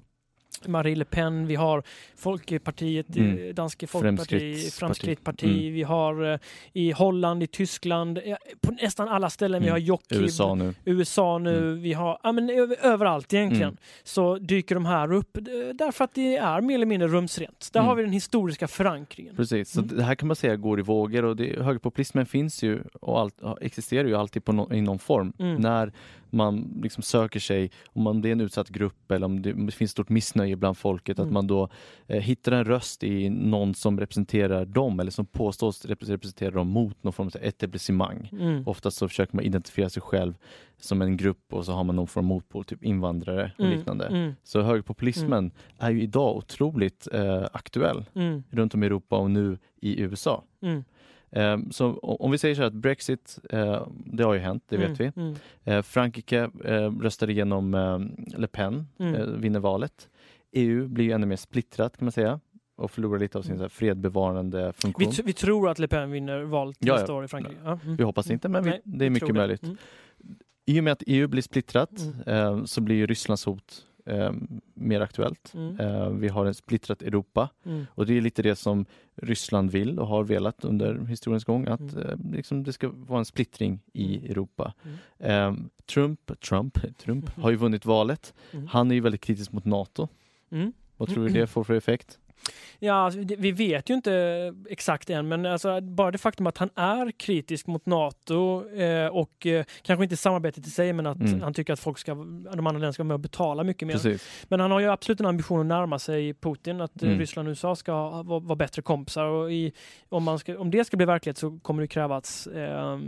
[0.66, 1.84] Marie Le Pen, vi har
[2.18, 3.38] Folkepartiet, Mm.
[3.50, 4.70] eh, Danske Folkeparti.
[4.72, 5.74] Fremskrittsparti, Mm.
[5.74, 6.40] vi har eh,
[6.74, 8.20] i Holland, i Tyskland,
[8.62, 9.74] på nästan alla ställen, vi Mm.
[9.74, 10.74] har Jockib, USA nu.
[10.86, 11.82] USA nu, Mm.
[11.82, 13.78] vi har, ja men över, överallt egentligen, Mm.
[14.04, 15.38] så dyker de här upp
[15.74, 17.70] därför att det är mer eller mindre rumsrent.
[17.74, 17.88] Där Mm.
[17.88, 19.36] har vi den historiska förankringen.
[19.36, 19.98] Precis, så Mm.
[19.98, 23.36] det här kan man säga går i vågor och det, högerpopulismen finns ju och allt,
[23.62, 25.34] existerar ju alltid på no, i någon form.
[25.40, 25.56] Mm.
[25.62, 25.92] När,
[26.32, 29.66] man liksom söker sig, om man, det är en utsatt grupp eller om det, om
[29.66, 31.28] det finns stort missnöje bland folket, Mm.
[31.28, 31.70] att man då
[32.08, 36.68] eh, hittar en röst i någon som representerar dem eller som påstås rep- representera dem
[36.68, 38.30] mot någon form av etablissemang.
[38.32, 38.64] Mm.
[38.68, 40.34] Oftast så försöker man identifiera sig själv
[40.82, 43.78] som en grupp och så har man någon form av motpol, typ invandrare och Mm,
[43.78, 44.06] liknande.
[44.08, 44.34] mm.
[44.44, 48.44] Så högerpopulismen är ju idag otroligt eh, aktuell Mm.
[48.50, 50.44] runt om i Europa och nu i USA.
[51.32, 51.62] Mm.
[51.64, 54.78] Eh, så om vi säger så här att Brexit, eh, det har ju hänt, det
[54.78, 55.06] vet vi.
[55.16, 55.36] Mm, mm.
[55.64, 58.00] Eh, Frankrike eh, röstar igenom eh,
[58.40, 59.42] Le Pen, Mm.
[59.42, 60.10] vinner valet.
[60.52, 62.40] EU blir ju ännu mer splittrat kan man säga
[62.78, 65.12] och förlorar lite av sin så fredbevarande funktion.
[65.18, 67.18] Vi, vi tror att Le Pen vinner valet Ja, nästa ja.
[67.18, 67.58] år i Frankrike.
[67.64, 67.80] Ja.
[67.84, 67.96] Mm.
[67.96, 69.34] Vi hoppas inte, men vi, Nej, det är mycket det.
[69.34, 69.64] möjligt.
[69.64, 69.78] Mm.
[70.66, 71.92] I och med att EU blir splittrat
[72.26, 72.58] Mm.
[72.60, 74.32] eh, så blir Rysslands hot eh,
[74.74, 75.54] mer aktuellt.
[75.56, 75.80] Mm.
[75.80, 77.86] Eh, vi har ett splittrat Europa Mm.
[77.96, 81.80] och det är lite det som Ryssland vill och har velat under historiens gång, att
[81.80, 81.98] Mm.
[82.10, 84.74] eh, liksom det ska vara en splittring i Europa.
[84.84, 84.96] Mm.
[85.58, 88.34] Eh, Trump, Trump, Trump har ju vunnit valet.
[88.52, 88.68] Mm.
[88.68, 90.08] Han är ju väldigt kritisk mot NATO.
[90.52, 90.74] Mm.
[90.98, 92.20] Vad tror du det får för effekt?
[92.80, 96.70] Ja, alltså, vi vet ju inte exakt än, men alltså, bara det faktum att han
[96.76, 101.42] är kritisk mot NATO eh, och eh, kanske inte samarbetet i sig, men att Mm.
[101.42, 103.94] han tycker att folk ska, de andra länderna ska vara med och betala mycket mer.
[103.94, 104.46] Precis.
[104.48, 107.20] Men han har ju absolut en ambition att närma sig Putin, att eh, Mm.
[107.20, 109.26] Ryssland och USA ska vara, vara bättre kompisar.
[109.26, 109.72] Och i,
[110.10, 113.00] om, man ska, om det ska bli verklighet så kommer det krävas eh,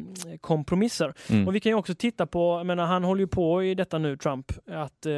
[0.42, 1.14] kompromisser.
[1.30, 1.48] Mm.
[1.48, 3.98] Och vi kan ju också titta på, jag menar, han håller ju på i detta
[3.98, 5.14] nu, Trump, att eh,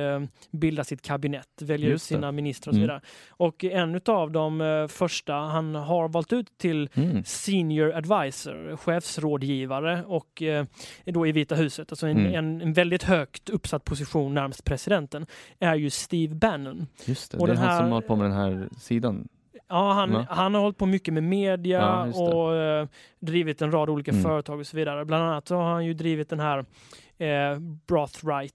[0.51, 2.81] bilda sitt kabinett, välja ut sina ministrar och så Mm.
[2.87, 3.01] vidare.
[3.29, 7.23] Och en av de eh, första han har valt ut till Mm.
[7.23, 10.65] senior advisor, chefsrådgivare och eh,
[11.05, 12.33] då i Vita huset, alltså en, Mm.
[12.35, 15.25] en, en väldigt högt uppsatt position närmast presidenten,
[15.59, 16.87] är ju Steve Bannon.
[17.05, 19.27] Just det, Och det är han här- som håller på med den här sidan.
[19.69, 20.25] Ja, han, Va?
[20.29, 22.87] han har hållit på mycket med media Ja, och eh,
[23.19, 24.23] drivit en rad olika Mm.
[24.23, 25.05] företag och så vidare.
[25.05, 26.59] Bland annat så har han ju drivit den här
[27.17, 28.53] eh, Brothright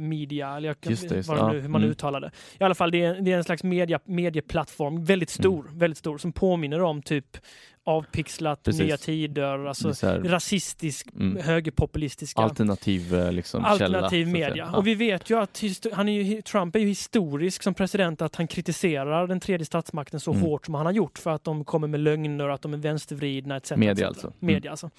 [0.00, 1.90] Media, eller jag kan, Just det, just vad nu, hur man mm.
[1.90, 2.30] uttalar det.
[2.60, 6.18] I alla fall, det är, det är en slags media, medieplattform, väldigt stor, väldigt stor,
[6.18, 7.36] som påminner om typ
[7.84, 8.80] avpixlat, Precis.
[8.82, 9.92] nya tider, alltså
[10.24, 11.42] rasistisk, Mm.
[11.44, 14.68] högerpopulistiska Alternativ eh, liksom, Alternativ källa, media.
[14.72, 14.76] Ja.
[14.76, 18.36] Och vi vet ju att han är ju, Trump är ju historisk som president att
[18.36, 20.42] han kritiserar den tredje statsmakten så Mm.
[20.42, 23.56] hårt som han har gjort för att de kommer med lögner, att de är vänstervridna
[23.56, 23.70] etc.
[23.70, 24.02] Media etc.
[24.02, 24.26] alltså.
[24.26, 24.36] Mm.
[24.54, 24.90] Media alltså.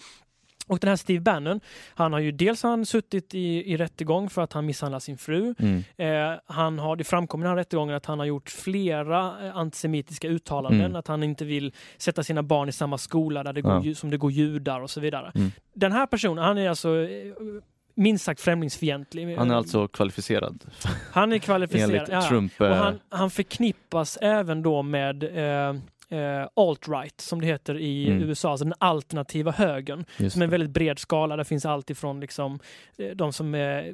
[0.69, 1.60] Och den här Steve Bannon,
[1.95, 5.55] han har ju dels han suttit i, i rättegång för att han misshandlar sin fru.
[5.60, 5.84] Mm.
[5.97, 9.58] Eh, han har, det framkom i den här rättegången att han har gjort flera eh,
[9.58, 10.95] antisemitiska uttalanden, Mm.
[10.95, 13.95] att han inte vill sätta sina barn i samma skola där det går, Ja.
[13.95, 15.32] som det går judar och så vidare.
[15.36, 15.51] Mm.
[15.73, 17.34] Den här personen, han är alltså eh,
[17.95, 19.36] minst sagt främlingsfientlig.
[19.38, 20.65] Han är alltså kvalificerad.
[21.12, 21.89] Han är kvalificerad.
[21.91, 22.21] enligt ja.
[22.29, 25.75] Trump, Och eh, han, han förknippas även då med eh,
[26.10, 28.24] eh, alt-right som det heter i Mm.
[28.30, 30.06] USA, alltså den alternativa högern.
[30.17, 31.36] Just som är en väldigt bred skala.
[31.36, 32.60] Där finns allt ifrån liksom,
[32.98, 33.91] eh, de som är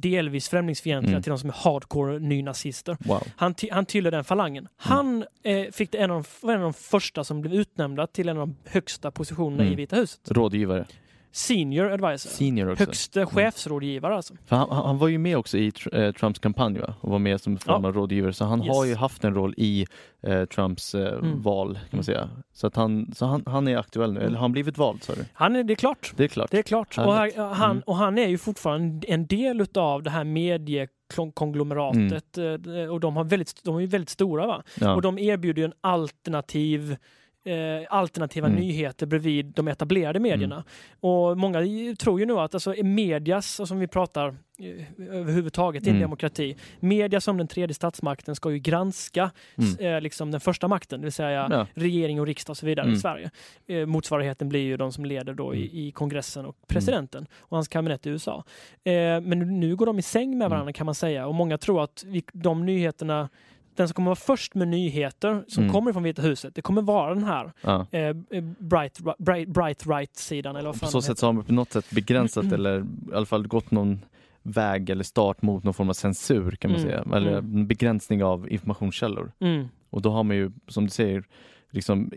[0.00, 1.22] delvis främlingsfientliga Mm.
[1.22, 2.96] till de som är hardcore nynazister.
[3.00, 3.22] Wow.
[3.36, 4.68] Han, han tillhör den falangen.
[4.76, 8.28] Han eh, fick en av, de, var en av de första som blev utnämnda till
[8.28, 9.72] en av de högsta positionerna Mm.
[9.72, 10.30] i Vita huset.
[10.30, 10.84] Rådgivare.
[11.32, 12.30] Senior advisor.
[12.30, 12.84] Senior också.
[12.84, 14.34] Högste chefsrådgivare alltså.
[14.48, 16.94] Han, han var ju med också i tr- eh, Trumps kampanj va?
[17.00, 17.88] och var med som form Ja.
[17.88, 18.76] av rådgivare så han Yes.
[18.76, 19.86] har ju haft en roll i
[20.22, 21.42] eh, Trumps eh, Mm.
[21.42, 22.30] val kan man säga.
[22.52, 25.14] Så, att han, så han, han är aktuell nu, eller har han blivit vald sa
[25.14, 25.24] du?
[25.32, 26.12] Han är, det är klart.
[26.16, 26.50] Det är klart.
[26.50, 26.98] Det är klart.
[26.98, 27.36] Och, Härligt.
[27.36, 27.82] här, han, Mm.
[27.86, 32.38] och han är ju fortfarande en del utav det här mediekonglomeratet.
[32.38, 32.44] eh,
[32.90, 34.46] Och de, har väldigt, de är väldigt stora.
[34.46, 34.54] va?
[34.54, 34.64] Mm.
[34.90, 34.94] Ja.
[34.94, 36.96] Och de erbjuder ju en alternativ
[37.44, 38.60] eh, alternativa Mm.
[38.60, 40.64] nyheter bredvid de etablerade medierna.
[41.00, 41.58] Och många
[41.98, 46.02] tror ju nu att alltså, medias, som vi pratar eh, överhuvudtaget i en Mm.
[46.02, 49.30] demokrati, media som den tredje statsmakten ska ju granska
[49.78, 49.94] Mm.
[49.94, 51.66] eh, liksom den första makten, det vill säga Ja.
[51.74, 53.00] regering och riksdag och så vidare i Mm.
[53.00, 53.30] Sverige.
[53.66, 55.58] Eh, motsvarigheten blir ju de som leder då Mm.
[55.62, 58.44] i, i kongressen och presidenten och hans kabinett i USA.
[58.84, 60.72] Eh, men nu, går de i säng med varandra Mm.
[60.72, 63.28] kan man säga och många tror att vi, de nyheterna
[63.76, 65.72] den som kommer vara först med nyheter som Mm.
[65.72, 67.86] kommer från Vita huset, det kommer vara den här Ja.
[67.90, 68.14] eh,
[68.58, 70.56] bright, bright, bright right-sidan.
[70.56, 72.54] Eller vad På fan så den sätt så har man på något sätt begränsat Mm.
[72.54, 74.00] eller i alla fall gått någon
[74.42, 76.90] väg eller start mot någon form av censur kan man Mm.
[76.90, 77.16] säga.
[77.16, 77.66] Eller Mm.
[77.66, 79.32] begränsning av informationskällor.
[79.40, 79.68] Mm.
[79.90, 81.24] Och då har man ju, som du säger,
[81.70, 82.10] liksom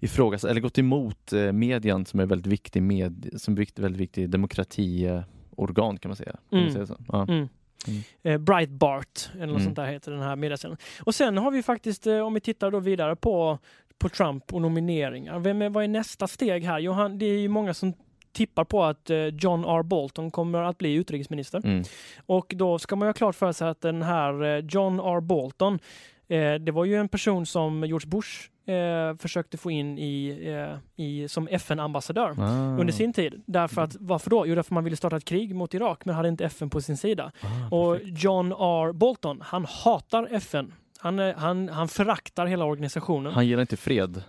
[0.00, 4.30] ifrågasatt eller gått emot eh, median som är väldigt viktig med, som är väldigt viktig
[4.30, 6.32] demokratiorgan kan man säga.
[6.32, 6.72] Kan man Mm.
[6.72, 6.96] säga så?
[7.08, 7.26] Ja.
[7.88, 8.02] Mm.
[8.22, 9.64] Eh, Breitbart, eller något Mm.
[9.64, 10.76] sånt där heter den här mediasidan.
[11.04, 13.58] Och sen har vi faktiskt, eh, om vi tittar då vidare på,
[13.98, 15.38] på Trump och nomineringar.
[15.38, 16.78] Vem är, vad är nästa steg här?
[16.78, 17.92] Jo, han, det är ju många som
[18.32, 19.82] tippar på att eh, John R.
[19.82, 21.60] Bolton kommer att bli utrikesminister.
[21.64, 21.82] Mm.
[22.26, 25.20] Och då ska man ju ha klart för sig att den här John R.
[25.20, 25.78] Bolton,
[26.60, 30.38] det var ju en person som George Bush eh, försökte få in i,
[30.96, 32.76] eh, i, som FN-ambassadör Ah.
[32.80, 33.42] under sin tid.
[33.46, 34.46] Därför att, varför då?
[34.46, 36.96] Jo, därför man ville starta ett krig mot Irak men hade inte FN på sin
[36.96, 37.32] sida.
[37.70, 38.92] Ah, Och John R.
[38.92, 40.72] Bolton, han hatar FN.
[40.98, 43.32] Han, eh, han, han föraktar hela organisationen.
[43.32, 44.22] Han gillar inte fred.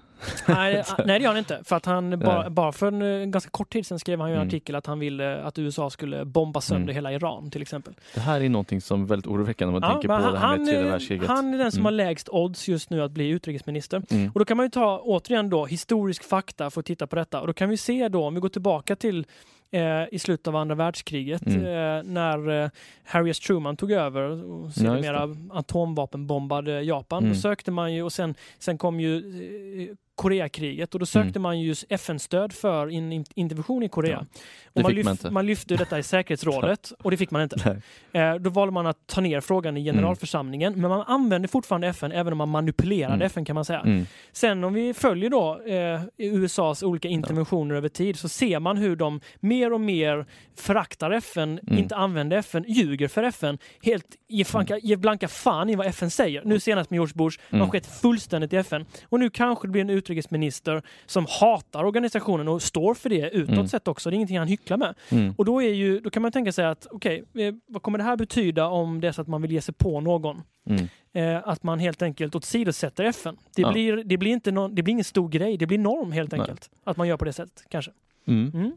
[0.47, 1.61] Nej, nej, det gör han inte.
[1.63, 4.33] För att han bara, bara för en eh, ganska kort tid sedan skrev han ju
[4.35, 4.47] en Mm.
[4.47, 6.95] artikel att han ville att USA skulle bomba sönder Mm.
[6.95, 7.93] hela Iran till exempel.
[8.13, 10.31] Det här är någonting som är väldigt oroväckande om man Ja, tänker på det här
[10.31, 11.27] med han, tredje världskriget.
[11.27, 11.85] Han är den som Mm.
[11.85, 14.01] har lägst odds just nu att bli utrikesminister.
[14.11, 14.31] Mm.
[14.33, 17.41] Och då kan man ju ta återigen då historisk fakta för att titta på detta.
[17.41, 19.25] Och då kan vi se då, om vi går tillbaka till
[19.71, 21.59] eh, i slutet av andra världskriget Mm.
[21.65, 22.71] eh, när
[23.03, 23.39] Harry S.
[23.39, 27.23] Truman tog över och sedermera atomvapenbombade Japan.
[27.23, 27.33] Mm.
[27.35, 29.15] Då sökte man ju och sen, sen kom ju
[30.15, 31.41] Koreakriget och då sökte Mm.
[31.41, 34.25] man ju FN-stöd för in, in, intervention i Korea.
[34.31, 34.41] Ja,
[34.73, 37.81] och man, fick man man lyfte detta i säkerhetsrådet och det fick man inte.
[38.11, 42.11] Eh, då valde man att ta ner frågan i generalförsamlingen, men man använde fortfarande FN
[42.11, 43.25] även om man manipulerade Mm.
[43.25, 43.79] FN kan man säga.
[43.79, 44.05] Mm.
[44.31, 48.95] Sen om vi följer då eh, USAs olika interventioner över tid så ser man hur
[48.95, 50.25] de mer och mer
[50.57, 51.77] föraktar FN, Mm.
[51.79, 56.09] inte använder FN, ljuger för FN, helt ger, fanka, ger blanka fan i vad FN
[56.11, 56.41] säger.
[56.45, 57.69] Nu senast med George Bush, Mm.
[57.69, 58.85] skett fullständigt i FN.
[59.09, 63.49] Och nu kanske det blir en utrikesminister som hatar organisationen och står för det utåt
[63.55, 63.67] Mm.
[63.67, 64.09] sett också.
[64.09, 64.95] Det är ingenting han hycklar med.
[65.09, 65.33] Mm.
[65.37, 68.03] Och då, är ju, då kan man tänka sig att okej, eh, vad kommer det
[68.03, 70.41] här betyda om det är så att man vill ge sig på någon?
[70.69, 70.87] Mm.
[71.13, 73.37] Eh, att man helt enkelt åsidosätter FN.
[73.55, 73.71] Det, Ja.
[73.71, 76.41] blir, det, blir inte någon, det blir ingen stor grej, det blir norm helt Nej.
[76.41, 76.69] enkelt.
[76.83, 77.91] Att man gör på det sättet kanske.
[78.27, 78.71] Mm.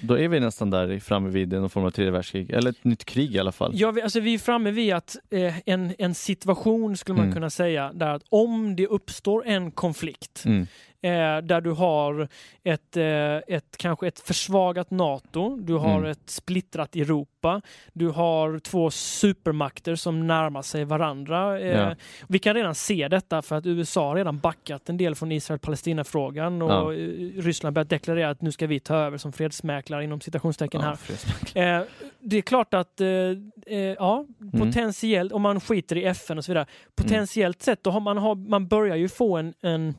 [0.00, 3.04] Då är vi nästan där framme vid någon form av tredje världskrig, eller ett nytt
[3.04, 3.72] krig i alla fall.
[3.74, 7.34] Ja, vi, alltså, vi är framme vid att eh, en, en situation skulle man Mm.
[7.34, 10.66] kunna säga där att om det uppstår en konflikt Mm.
[11.06, 12.28] Eh, där du har
[12.64, 16.10] ett, eh, ett, kanske ett försvagat NATO, du har Mm.
[16.10, 17.60] ett splittrat Europa,
[17.92, 21.60] du har två supermakter som närmar sig varandra.
[21.60, 21.94] Eh, Ja.
[22.28, 26.70] Vi kan redan se detta för att USA redan backat en del från Israel-Palestina-frågan och
[26.70, 26.92] Ja.
[26.92, 30.96] eh, Ryssland börjat deklarera att nu ska vi ta över som fredsmäklare inom citationstecken Ja,
[31.54, 31.78] här.
[31.78, 31.84] Eh,
[32.20, 33.08] det är klart att eh,
[33.98, 34.50] ja, Mm.
[34.66, 36.66] potentiellt, om man skiter i FN och så vidare,
[36.96, 39.94] potentiellt sett, då har man, har, man börjar ju få en, en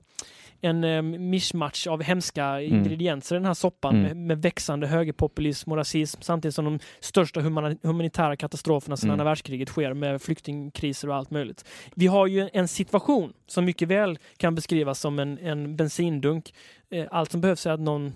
[0.62, 4.04] en eh, mischmatch av hemska ingredienser i den här soppan Mm.
[4.08, 9.13] med, med växande högerpopulism och rasism samtidigt som de största humana, humanitära katastroferna sedan Mm.
[9.13, 11.65] andra världskriget sker med flyktingkriser och allt möjligt.
[11.96, 16.54] Vi har ju en situation som mycket väl kan beskrivas som en, en bensindunk.
[16.89, 18.13] Eh, allt som behövs är att någon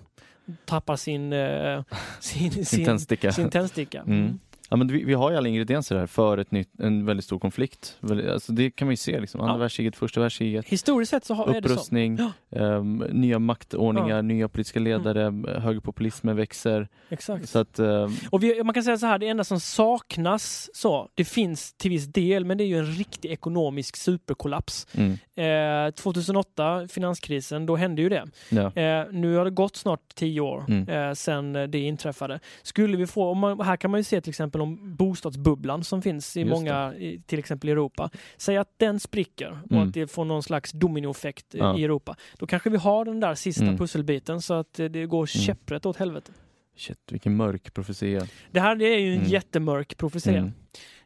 [0.64, 1.82] tappar sin, eh,
[2.20, 3.32] sin, Sin tändsticka.
[3.32, 4.00] Sin tändsticka.
[4.00, 4.38] Mm.
[4.72, 7.38] Ja, men vi, vi har ju alla ingredienser här för ett nytt, en väldigt stor
[7.38, 7.98] konflikt.
[8.32, 9.40] Alltså det kan man ju se, liksom.
[9.40, 9.58] andra Ja.
[9.58, 10.66] världskriget, första världskriget.
[10.68, 11.74] Historiskt sett så har, är det så.
[11.74, 12.18] Upprustning,
[12.56, 14.22] ehm, nya maktordningar, Ja.
[14.22, 15.20] nya politiska ledare,
[15.60, 16.88] högerpopulismen växer.
[17.08, 17.48] Exakt.
[17.48, 21.08] Så att, ehm, Och vi, man kan säga så här, det enda som saknas, så,
[21.14, 24.86] det finns till viss del, men det är ju en riktig ekonomisk superkollaps.
[24.94, 28.24] mm, Eh, 2008, finanskrisen, då hände ju det.
[28.50, 28.72] ja.
[28.82, 30.88] Eh, nu har det gått snart tio år Mm.
[31.08, 32.40] eh, sedan det inträffade.
[32.62, 36.36] Skulle vi få, man, här kan man ju se till exempel om bostadsbubblan som finns
[36.36, 38.10] i Just många, i, till exempel i Europa.
[38.36, 39.88] Säg att den spricker och Mm.
[39.88, 41.78] att det får någon slags dominoeffekt i- Ja.
[41.78, 42.16] i Europa.
[42.38, 43.78] Då kanske vi har den där sista Mm.
[43.78, 46.32] pusselbiten så att eh, det går käpprätt åt helvete.
[46.76, 48.26] Shit, vilken mörk profetia.
[48.50, 49.30] Det här det är ju en Mm.
[49.30, 50.52] jättemörk profetia.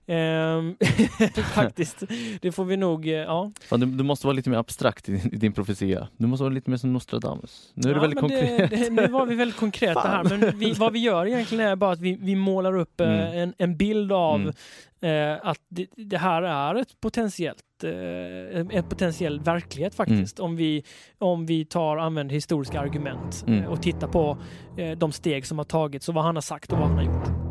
[0.09, 0.69] Mm.
[0.69, 0.77] Ehm,
[1.55, 2.03] faktiskt.
[2.40, 3.51] Det får vi nog, eh, ja.
[3.69, 6.09] Fan, du, du måste vara lite mer abstrakt i, din- i din profetia.
[6.16, 7.73] Du måste vara lite mer som Nostradamus.
[7.75, 8.71] Nu är ja, du väldigt konkret.
[8.71, 10.40] Det, det, nu var vi väldigt konkreta här, Fan.
[10.40, 13.38] men vi, vad vi gör egentligen är bara att vi, vi målar upp eh, Mm.
[13.38, 14.53] en, en bild av
[15.01, 15.33] Mm.
[15.35, 17.90] eh, att det, det här är ett potentiellt eh,
[18.61, 20.40] en en potentiell verklighet faktiskt.
[20.40, 20.83] Om, vi,
[21.19, 23.71] om vi tar använder historiska argument eh, Mm.
[23.71, 24.38] och tittar på
[24.77, 27.05] eh, de steg som har tagits och vad han har sagt och vad han har
[27.05, 27.46] gjort.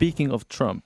[0.00, 0.84] Speaking of Trump.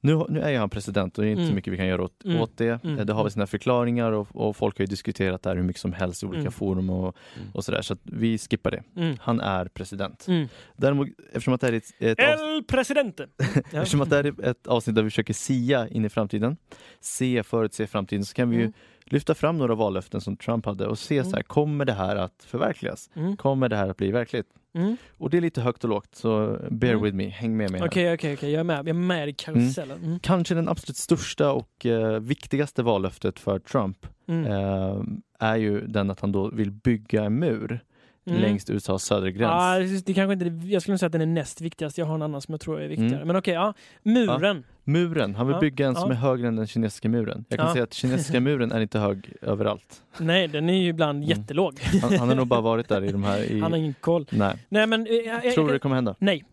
[0.00, 1.54] Nu, nu är ju han president och det är inte så Mm.
[1.54, 2.40] mycket vi kan göra åt, Mm.
[2.40, 2.84] åt det.
[2.84, 3.06] Mm.
[3.06, 5.80] Det har väl sina förklaringar och, och folk har ju diskuterat det här hur mycket
[5.82, 6.52] som helst i olika Mm.
[6.52, 7.16] forum och,
[7.54, 7.82] och sådär.
[7.82, 8.82] Så att vi skippar det.
[8.96, 9.16] Mm.
[9.20, 10.28] Han är president.
[10.28, 10.48] Mm.
[10.76, 13.26] Däremot, eftersom att det här är ett, ett El presidente!
[13.72, 16.56] Eftersom att det här är ett avsnitt där vi försöker sia in i framtiden,
[17.00, 18.72] se, förutse framtiden, så kan vi ju Mm.
[19.12, 22.44] Lyfta fram några vallöften som Trump hade och se så här, kommer det här att
[22.46, 23.10] förverkligas?
[23.14, 23.36] Mm.
[23.36, 24.46] Kommer det här att bli verkligt?
[24.74, 24.96] Mm.
[25.18, 27.04] Och det är lite högt och lågt, så bear Mm.
[27.04, 27.82] with me, häng med mig.
[27.82, 28.50] Okej, okej, okej.
[28.50, 28.78] Jag är med.
[28.78, 30.04] Jag är med i karusellen.
[30.04, 30.18] Mm.
[30.18, 34.46] Kanske den absolut största och eh, viktigaste vallöftet för Trump Mm.
[34.52, 35.02] eh,
[35.38, 37.80] är ju den att han då vill bygga en mur
[38.26, 38.40] Mm.
[38.40, 39.50] längst USAs södra gräns.
[39.50, 41.98] Ja, det, det kanske inte, jag skulle säga att den är näst viktigast.
[41.98, 43.14] Jag har en annan som jag tror är viktigare.
[43.14, 43.26] Mm.
[43.26, 43.74] Men okej, ja.
[44.02, 44.64] Muren.
[44.84, 46.16] Muren, han vill Ja, bygga en som ja.
[46.16, 47.44] är högre än den kinesiska muren.
[47.48, 47.72] Jag kan Ja.
[47.72, 50.02] säga att kinesiska muren är inte hög överallt.
[50.18, 51.80] Nej, den är ju ibland jättelåg.
[52.02, 53.42] Han, han har nog bara varit där i de här...
[53.52, 53.60] I...
[53.60, 54.26] Han har ingen koll.
[54.30, 54.56] Nej.
[54.68, 55.06] Nej, men...
[55.06, 56.14] eh, jag- Tror du jag- det kommer hända?
[56.18, 56.44] Nej.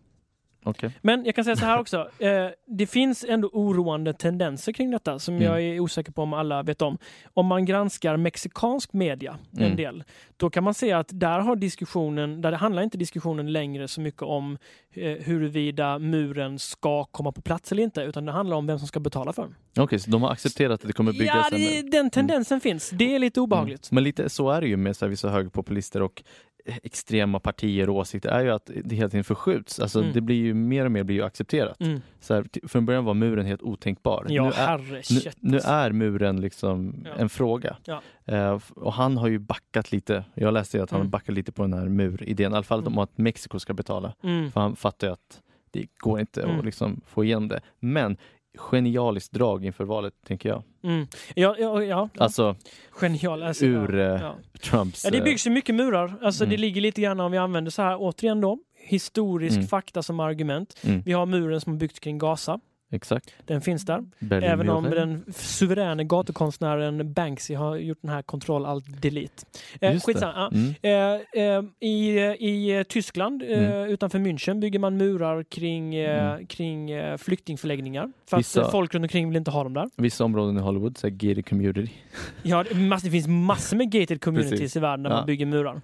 [0.62, 0.90] Okej.
[1.02, 2.08] Men jag kan säga så här också.
[2.18, 5.46] Eh, det finns ändå oroande tendenser kring detta som Mm.
[5.46, 6.98] jag är osäker på om alla vet om.
[7.34, 9.76] Om man granskar mexikansk media en Mm.
[9.76, 10.04] del,
[10.36, 14.00] då kan man se att där har diskussionen, där det handlar inte diskussionen längre så
[14.00, 14.58] mycket om
[14.94, 18.88] eh, huruvida muren ska komma på plats eller inte, utan det handlar om vem som
[18.88, 19.54] ska betala för den.
[19.84, 22.90] Okej, så de har accepterat att det kommer byggas Ja, en det, den tendensen finns.
[22.90, 23.90] Det är lite obehagligt.
[23.90, 23.94] Mm.
[23.96, 26.22] Men lite så är det ju med så här, vissa högerpopulister och
[26.82, 29.80] extrema partier och åsikter är ju att det hela tiden förskjuts.
[29.80, 30.12] Alltså Mm.
[30.12, 31.80] det blir ju mer och mer blir ju accepterat.
[31.80, 32.00] Mm.
[32.20, 34.26] Så här, från början var muren helt otänkbar.
[34.28, 34.78] Ja, nu, är,
[35.24, 37.10] nu, nu är muren liksom Ja.
[37.18, 37.76] en fråga.
[37.84, 38.02] Ja.
[38.56, 40.24] F- och han har ju backat lite.
[40.34, 41.06] Jag läste ju att han Mm.
[41.06, 42.52] har backat lite på den här muridén.
[42.52, 42.92] I alla fall Mm.
[42.92, 44.14] om att Mexiko ska betala.
[44.22, 44.50] Mm.
[44.52, 46.58] För han fattar ju att det går inte Mm.
[46.58, 47.60] att liksom få igenom det.
[47.80, 48.16] Men
[48.58, 50.62] genialiskt drag inför valet, tänker jag.
[50.84, 51.06] Mm.
[51.34, 52.08] Ja, ja, ja.
[52.18, 52.56] Alltså
[53.00, 53.42] Genial.
[53.42, 54.14] Alltså, ur ja.
[54.14, 54.36] eh, Ja.
[54.62, 55.04] Trumps...
[55.04, 56.14] Ja, det eh, byggs ju mycket murar.
[56.22, 56.50] Alltså Mm.
[56.50, 58.58] det ligger lite grann om vi använder så här återigen då,
[58.88, 59.68] historisk Mm.
[59.68, 60.74] fakta som argument.
[60.82, 61.02] Mm.
[61.06, 62.60] Vi har muren som byggts kring Gaza.
[62.92, 63.30] Exakt.
[63.46, 64.04] Den finns där.
[64.18, 64.52] Berlinmuren.
[64.52, 69.44] Även om den suveräne gatukonstnären Banksy har gjort den här kontroll alt delete.
[69.80, 70.48] Eh, skitsamma.
[70.52, 70.74] Mm.
[70.82, 72.18] Eh, eh, I
[72.80, 73.90] i Tyskland eh, Mm.
[73.90, 76.46] utanför München bygger man murar kring, eh, Mm.
[76.46, 78.12] kring eh, flyktingförläggningar.
[78.30, 79.88] För Vissa- att folk runt omkring vill inte ha dem där.
[79.96, 81.88] Vissa områden i Hollywood, så gated community.
[82.42, 85.16] Ja, det, mass, det finns massor med gated communities i världen där Ja.
[85.16, 85.80] man bygger murar.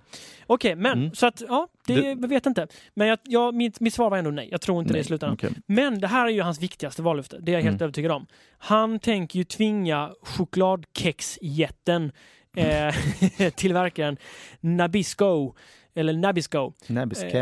[0.47, 1.15] Okej, men Mm.
[1.15, 2.67] så att ja, det, jag vet inte.
[2.95, 4.49] Men jag, jag, mitt, mitt svar var ändå nej.
[4.51, 5.35] Jag tror inte det i slutändan.
[5.35, 5.51] okej.
[5.67, 7.39] Men det här är ju hans viktigaste vallöfte.
[7.41, 7.83] Det är jag helt Mm.
[7.85, 8.27] övertygad om.
[8.59, 12.13] Han tänker ju tvinga chokladkexjätten
[12.57, 12.95] eh,
[13.57, 14.17] tillverkaren
[14.61, 15.55] Nabisco
[15.95, 17.37] eller Nabisco Nabisco.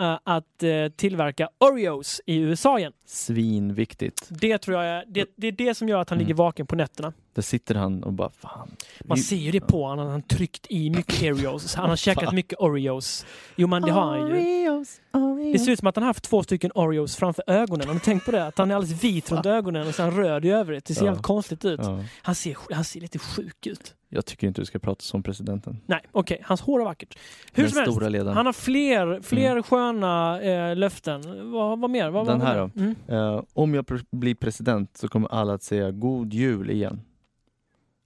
[0.00, 2.92] eh, att eh, tillverka Oreos i USA igen.
[3.06, 4.26] Svinviktigt.
[4.28, 6.26] Det tror jag är, det, det är det som gör att han Mm.
[6.26, 7.12] ligger vaken på nätterna.
[7.34, 8.70] Där sitter han och bara fan.
[9.04, 10.04] Man ser ju det på honom.
[10.06, 11.74] Han har tryckt i mycket Oreos.
[11.74, 13.26] Han har käkat mycket Oreos.
[13.56, 14.34] Jo, men det har han ju.
[14.34, 15.52] Oreos, Oreos.
[15.52, 17.86] Det ser ut som att han har haft två stycken Oreos framför ögonen.
[17.86, 18.46] Har ni tänkt på det?
[18.46, 20.84] Att han är alldeles vit runt ögonen och sen röd i övrigt.
[20.84, 21.06] Det ser Ja.
[21.06, 21.80] jävligt konstigt ut.
[21.82, 22.04] Ja.
[22.22, 23.94] Han, ser, han ser lite sjuk ut.
[24.08, 25.80] Jag tycker inte du ska prata som presidenten.
[25.86, 26.42] Nej, okej.
[26.44, 27.18] Hans hår är vackert.
[27.52, 27.92] Hur Den som helst.
[27.92, 28.36] stora ledaren.
[28.36, 31.50] Han har fler, fler sköna eh, löften.
[31.52, 32.10] Vad, vad mer?
[32.10, 32.70] Vad, Den vad här då.
[32.80, 32.94] Mm.
[33.08, 37.00] Eh, om jag pr- blir president så kommer alla att säga god jul igen.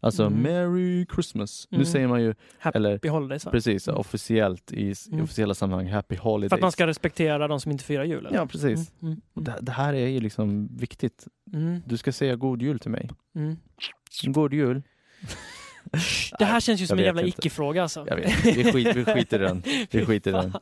[0.07, 0.42] Alltså Mm.
[0.42, 1.66] Merry Christmas.
[1.71, 1.87] Nu Mm.
[1.87, 3.45] säger man ju, Happy eller holidays.
[3.45, 3.51] va?
[3.51, 5.25] precis officiellt i s- Mm.
[5.25, 6.51] officiella sammanhang, Happy Holidays.
[6.51, 8.27] För att man ska respektera de som inte firar jul?
[8.27, 8.37] Eller?
[8.38, 8.92] Ja, precis.
[9.03, 11.27] Mm, det, det här är ju liksom viktigt.
[11.53, 13.11] mm, mm, Du ska säga god jul till mig.
[13.37, 13.57] mm.
[14.23, 14.83] God jul.
[16.38, 18.05] Det här känns ju som en jävla icke-fråga alltså.
[18.09, 18.45] Jag vet.
[18.47, 19.62] Vi, skit, vi skiter i den.
[19.90, 20.53] Vi skiter i den.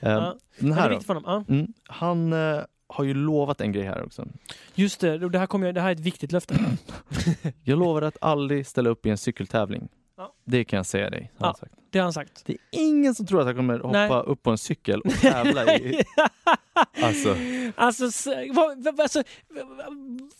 [0.00, 0.36] Eh, Ja.
[0.58, 0.88] Den här då.
[0.88, 1.44] viktigt för honom.
[1.48, 1.54] Ja.
[1.54, 4.26] Mm, han eh, har ju lovat en grej här också.
[4.74, 6.54] Just det, det här, kommer, jag- det här är ett viktigt löfte.
[7.64, 9.88] Jag lovar att aldrig ställa upp i en cykeltävling.
[10.16, 10.34] Ja.
[10.44, 11.32] Det kan jag säga dig.
[11.38, 11.54] har Ja.
[11.54, 11.72] sagt.
[11.90, 12.42] Det har han sagt.
[12.46, 14.22] Det är ingen som tror att han kommer hoppa Nej.
[14.26, 16.02] upp på en cykel och tävla i...
[17.02, 17.36] Alltså,
[17.76, 18.04] Alltså,
[18.52, 19.22] vad, alltså,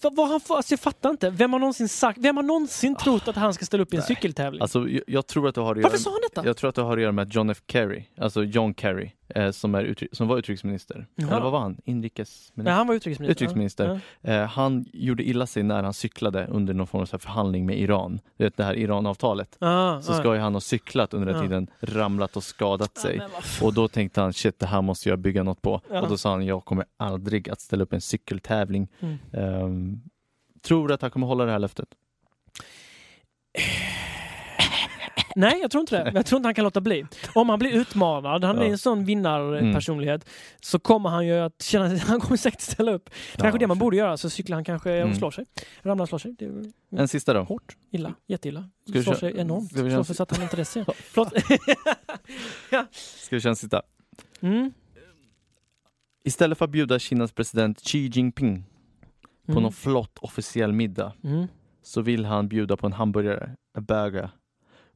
[0.03, 1.31] vad, vad han får, alltså jag fattar inte.
[1.31, 4.01] Vem har någonsin sagt, vem har någonsin trott att han ska ställa upp i en
[4.09, 4.17] Nej.
[4.17, 4.63] cykeltävling?
[4.63, 6.47] alltså jag, jag tror att det har att Varför göra sa han detta?
[6.47, 9.51] Jag tror att det har att göra med John F Kerry, alltså John Kerry, eh,
[9.51, 11.07] som, är utri- som var utrikesminister.
[11.15, 11.31] Jaha.
[11.31, 11.81] Eller vad var han?
[11.85, 12.63] Inrikesminister?
[12.63, 13.33] Nej, han var utrikesminister.
[13.45, 14.01] Utrikesminister.
[14.21, 14.31] Ja.
[14.33, 18.21] Eh, han gjorde illa sig när han cyklade under någon form av förhandling med Iran.
[18.37, 19.57] Du vet det här Iran-avtalet.
[19.61, 20.17] Ah, Så ah.
[20.17, 23.21] ska ju han ha cyklat under den Tiden, ramlat och skadat sig.
[23.63, 25.73] Och då tänkte han shit det här måste jag bygga något på.
[25.89, 28.89] Och då sa han jag kommer aldrig att ställa upp en cykeltävling.
[29.01, 29.19] Mm.
[29.33, 30.01] Ehm,
[30.63, 31.89] tror du att han kommer hålla det här löftet?
[35.39, 36.11] Nej, jag tror inte det.
[36.15, 37.07] Jag tror inte han kan låta bli.
[37.35, 38.69] Om han blir utmanad, han är Ja.
[38.71, 40.29] en sån vinnarpersonlighet,
[40.61, 43.11] så kommer han ju att känna han kommer säkert ställa upp.
[43.37, 45.15] Kanske Ja, det man borde göra, så cyklar han kanske och Mm.
[45.19, 45.45] slår sig.
[45.83, 46.35] Ramlar och slår sig.
[46.41, 47.41] Är En sista då.
[47.43, 48.69] hårt, illa, jätteilla.
[48.89, 49.71] Ska slår sig enormt.
[49.73, 50.85] ska vi Slår sig så att han inte det ser.
[50.95, 51.33] Förlåt.
[52.95, 53.83] Ska vi köra en sista?
[54.41, 54.73] Mm.
[56.25, 58.65] Istället för att bjuda Kinas president Xi Jinping
[59.47, 59.63] på Mm.
[59.63, 61.47] någon flott officiell middag Mm.
[61.83, 64.31] så vill han bjuda på en hamburgare, en burger.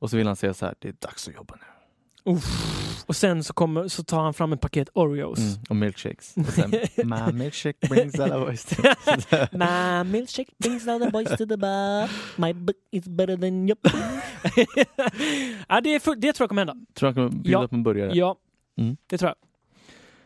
[0.03, 2.33] Och så vill han säga så här, det är dags att jobba nu.
[2.33, 3.05] Uff.
[3.07, 5.39] Och sen så, kommer, så tar han fram ett paket Oreos.
[5.39, 6.35] Mm, och milkshakes.
[6.37, 6.71] Och sen,
[7.05, 11.57] my milkshake brings all our boys to-" My milkshake brings all the boys to the
[11.57, 12.11] bar.
[12.37, 13.79] My book is better than your...
[15.69, 16.87] ja, det, är full, det tror jag kommer hända.
[16.95, 17.69] Tror han kommer bjuda Ja.
[17.69, 18.11] på en burgare?
[18.15, 18.37] Ja,
[18.79, 18.97] Mm.
[19.07, 19.37] det tror jag.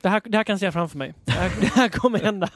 [0.00, 1.14] Det här, det här kan jag se framför mig.
[1.24, 2.48] Det här, det här kommer hända.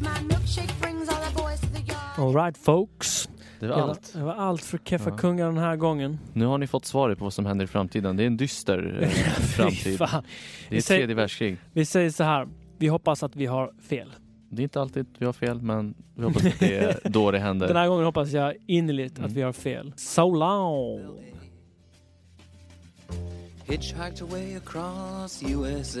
[0.00, 2.18] My milkshake brings all the boys to the yard.
[2.36, 3.28] Alright folks.
[3.68, 4.14] Det var det allt.
[4.14, 5.16] Var, det var allt för Keffa Ja.
[5.16, 6.18] Kungar den här gången.
[6.32, 8.16] Nu har ni fått svaret på vad som händer i framtiden.
[8.16, 9.08] Det är en dyster eh,
[9.56, 9.98] framtid.
[9.98, 10.22] Fan.
[10.68, 11.56] Det är säger- tredje världskrig.
[11.72, 12.48] Vi säger så här,
[12.78, 14.12] vi hoppas att vi har fel.
[14.50, 17.38] Det är inte alltid vi har fel, men vi hoppas att det är då det
[17.38, 17.66] händer.
[17.68, 19.30] Den här gången hoppas jag innerligt Mm.
[19.30, 19.92] att vi har fel.
[19.96, 21.00] So long!
[23.66, 26.00] Hitchhiked away across USA.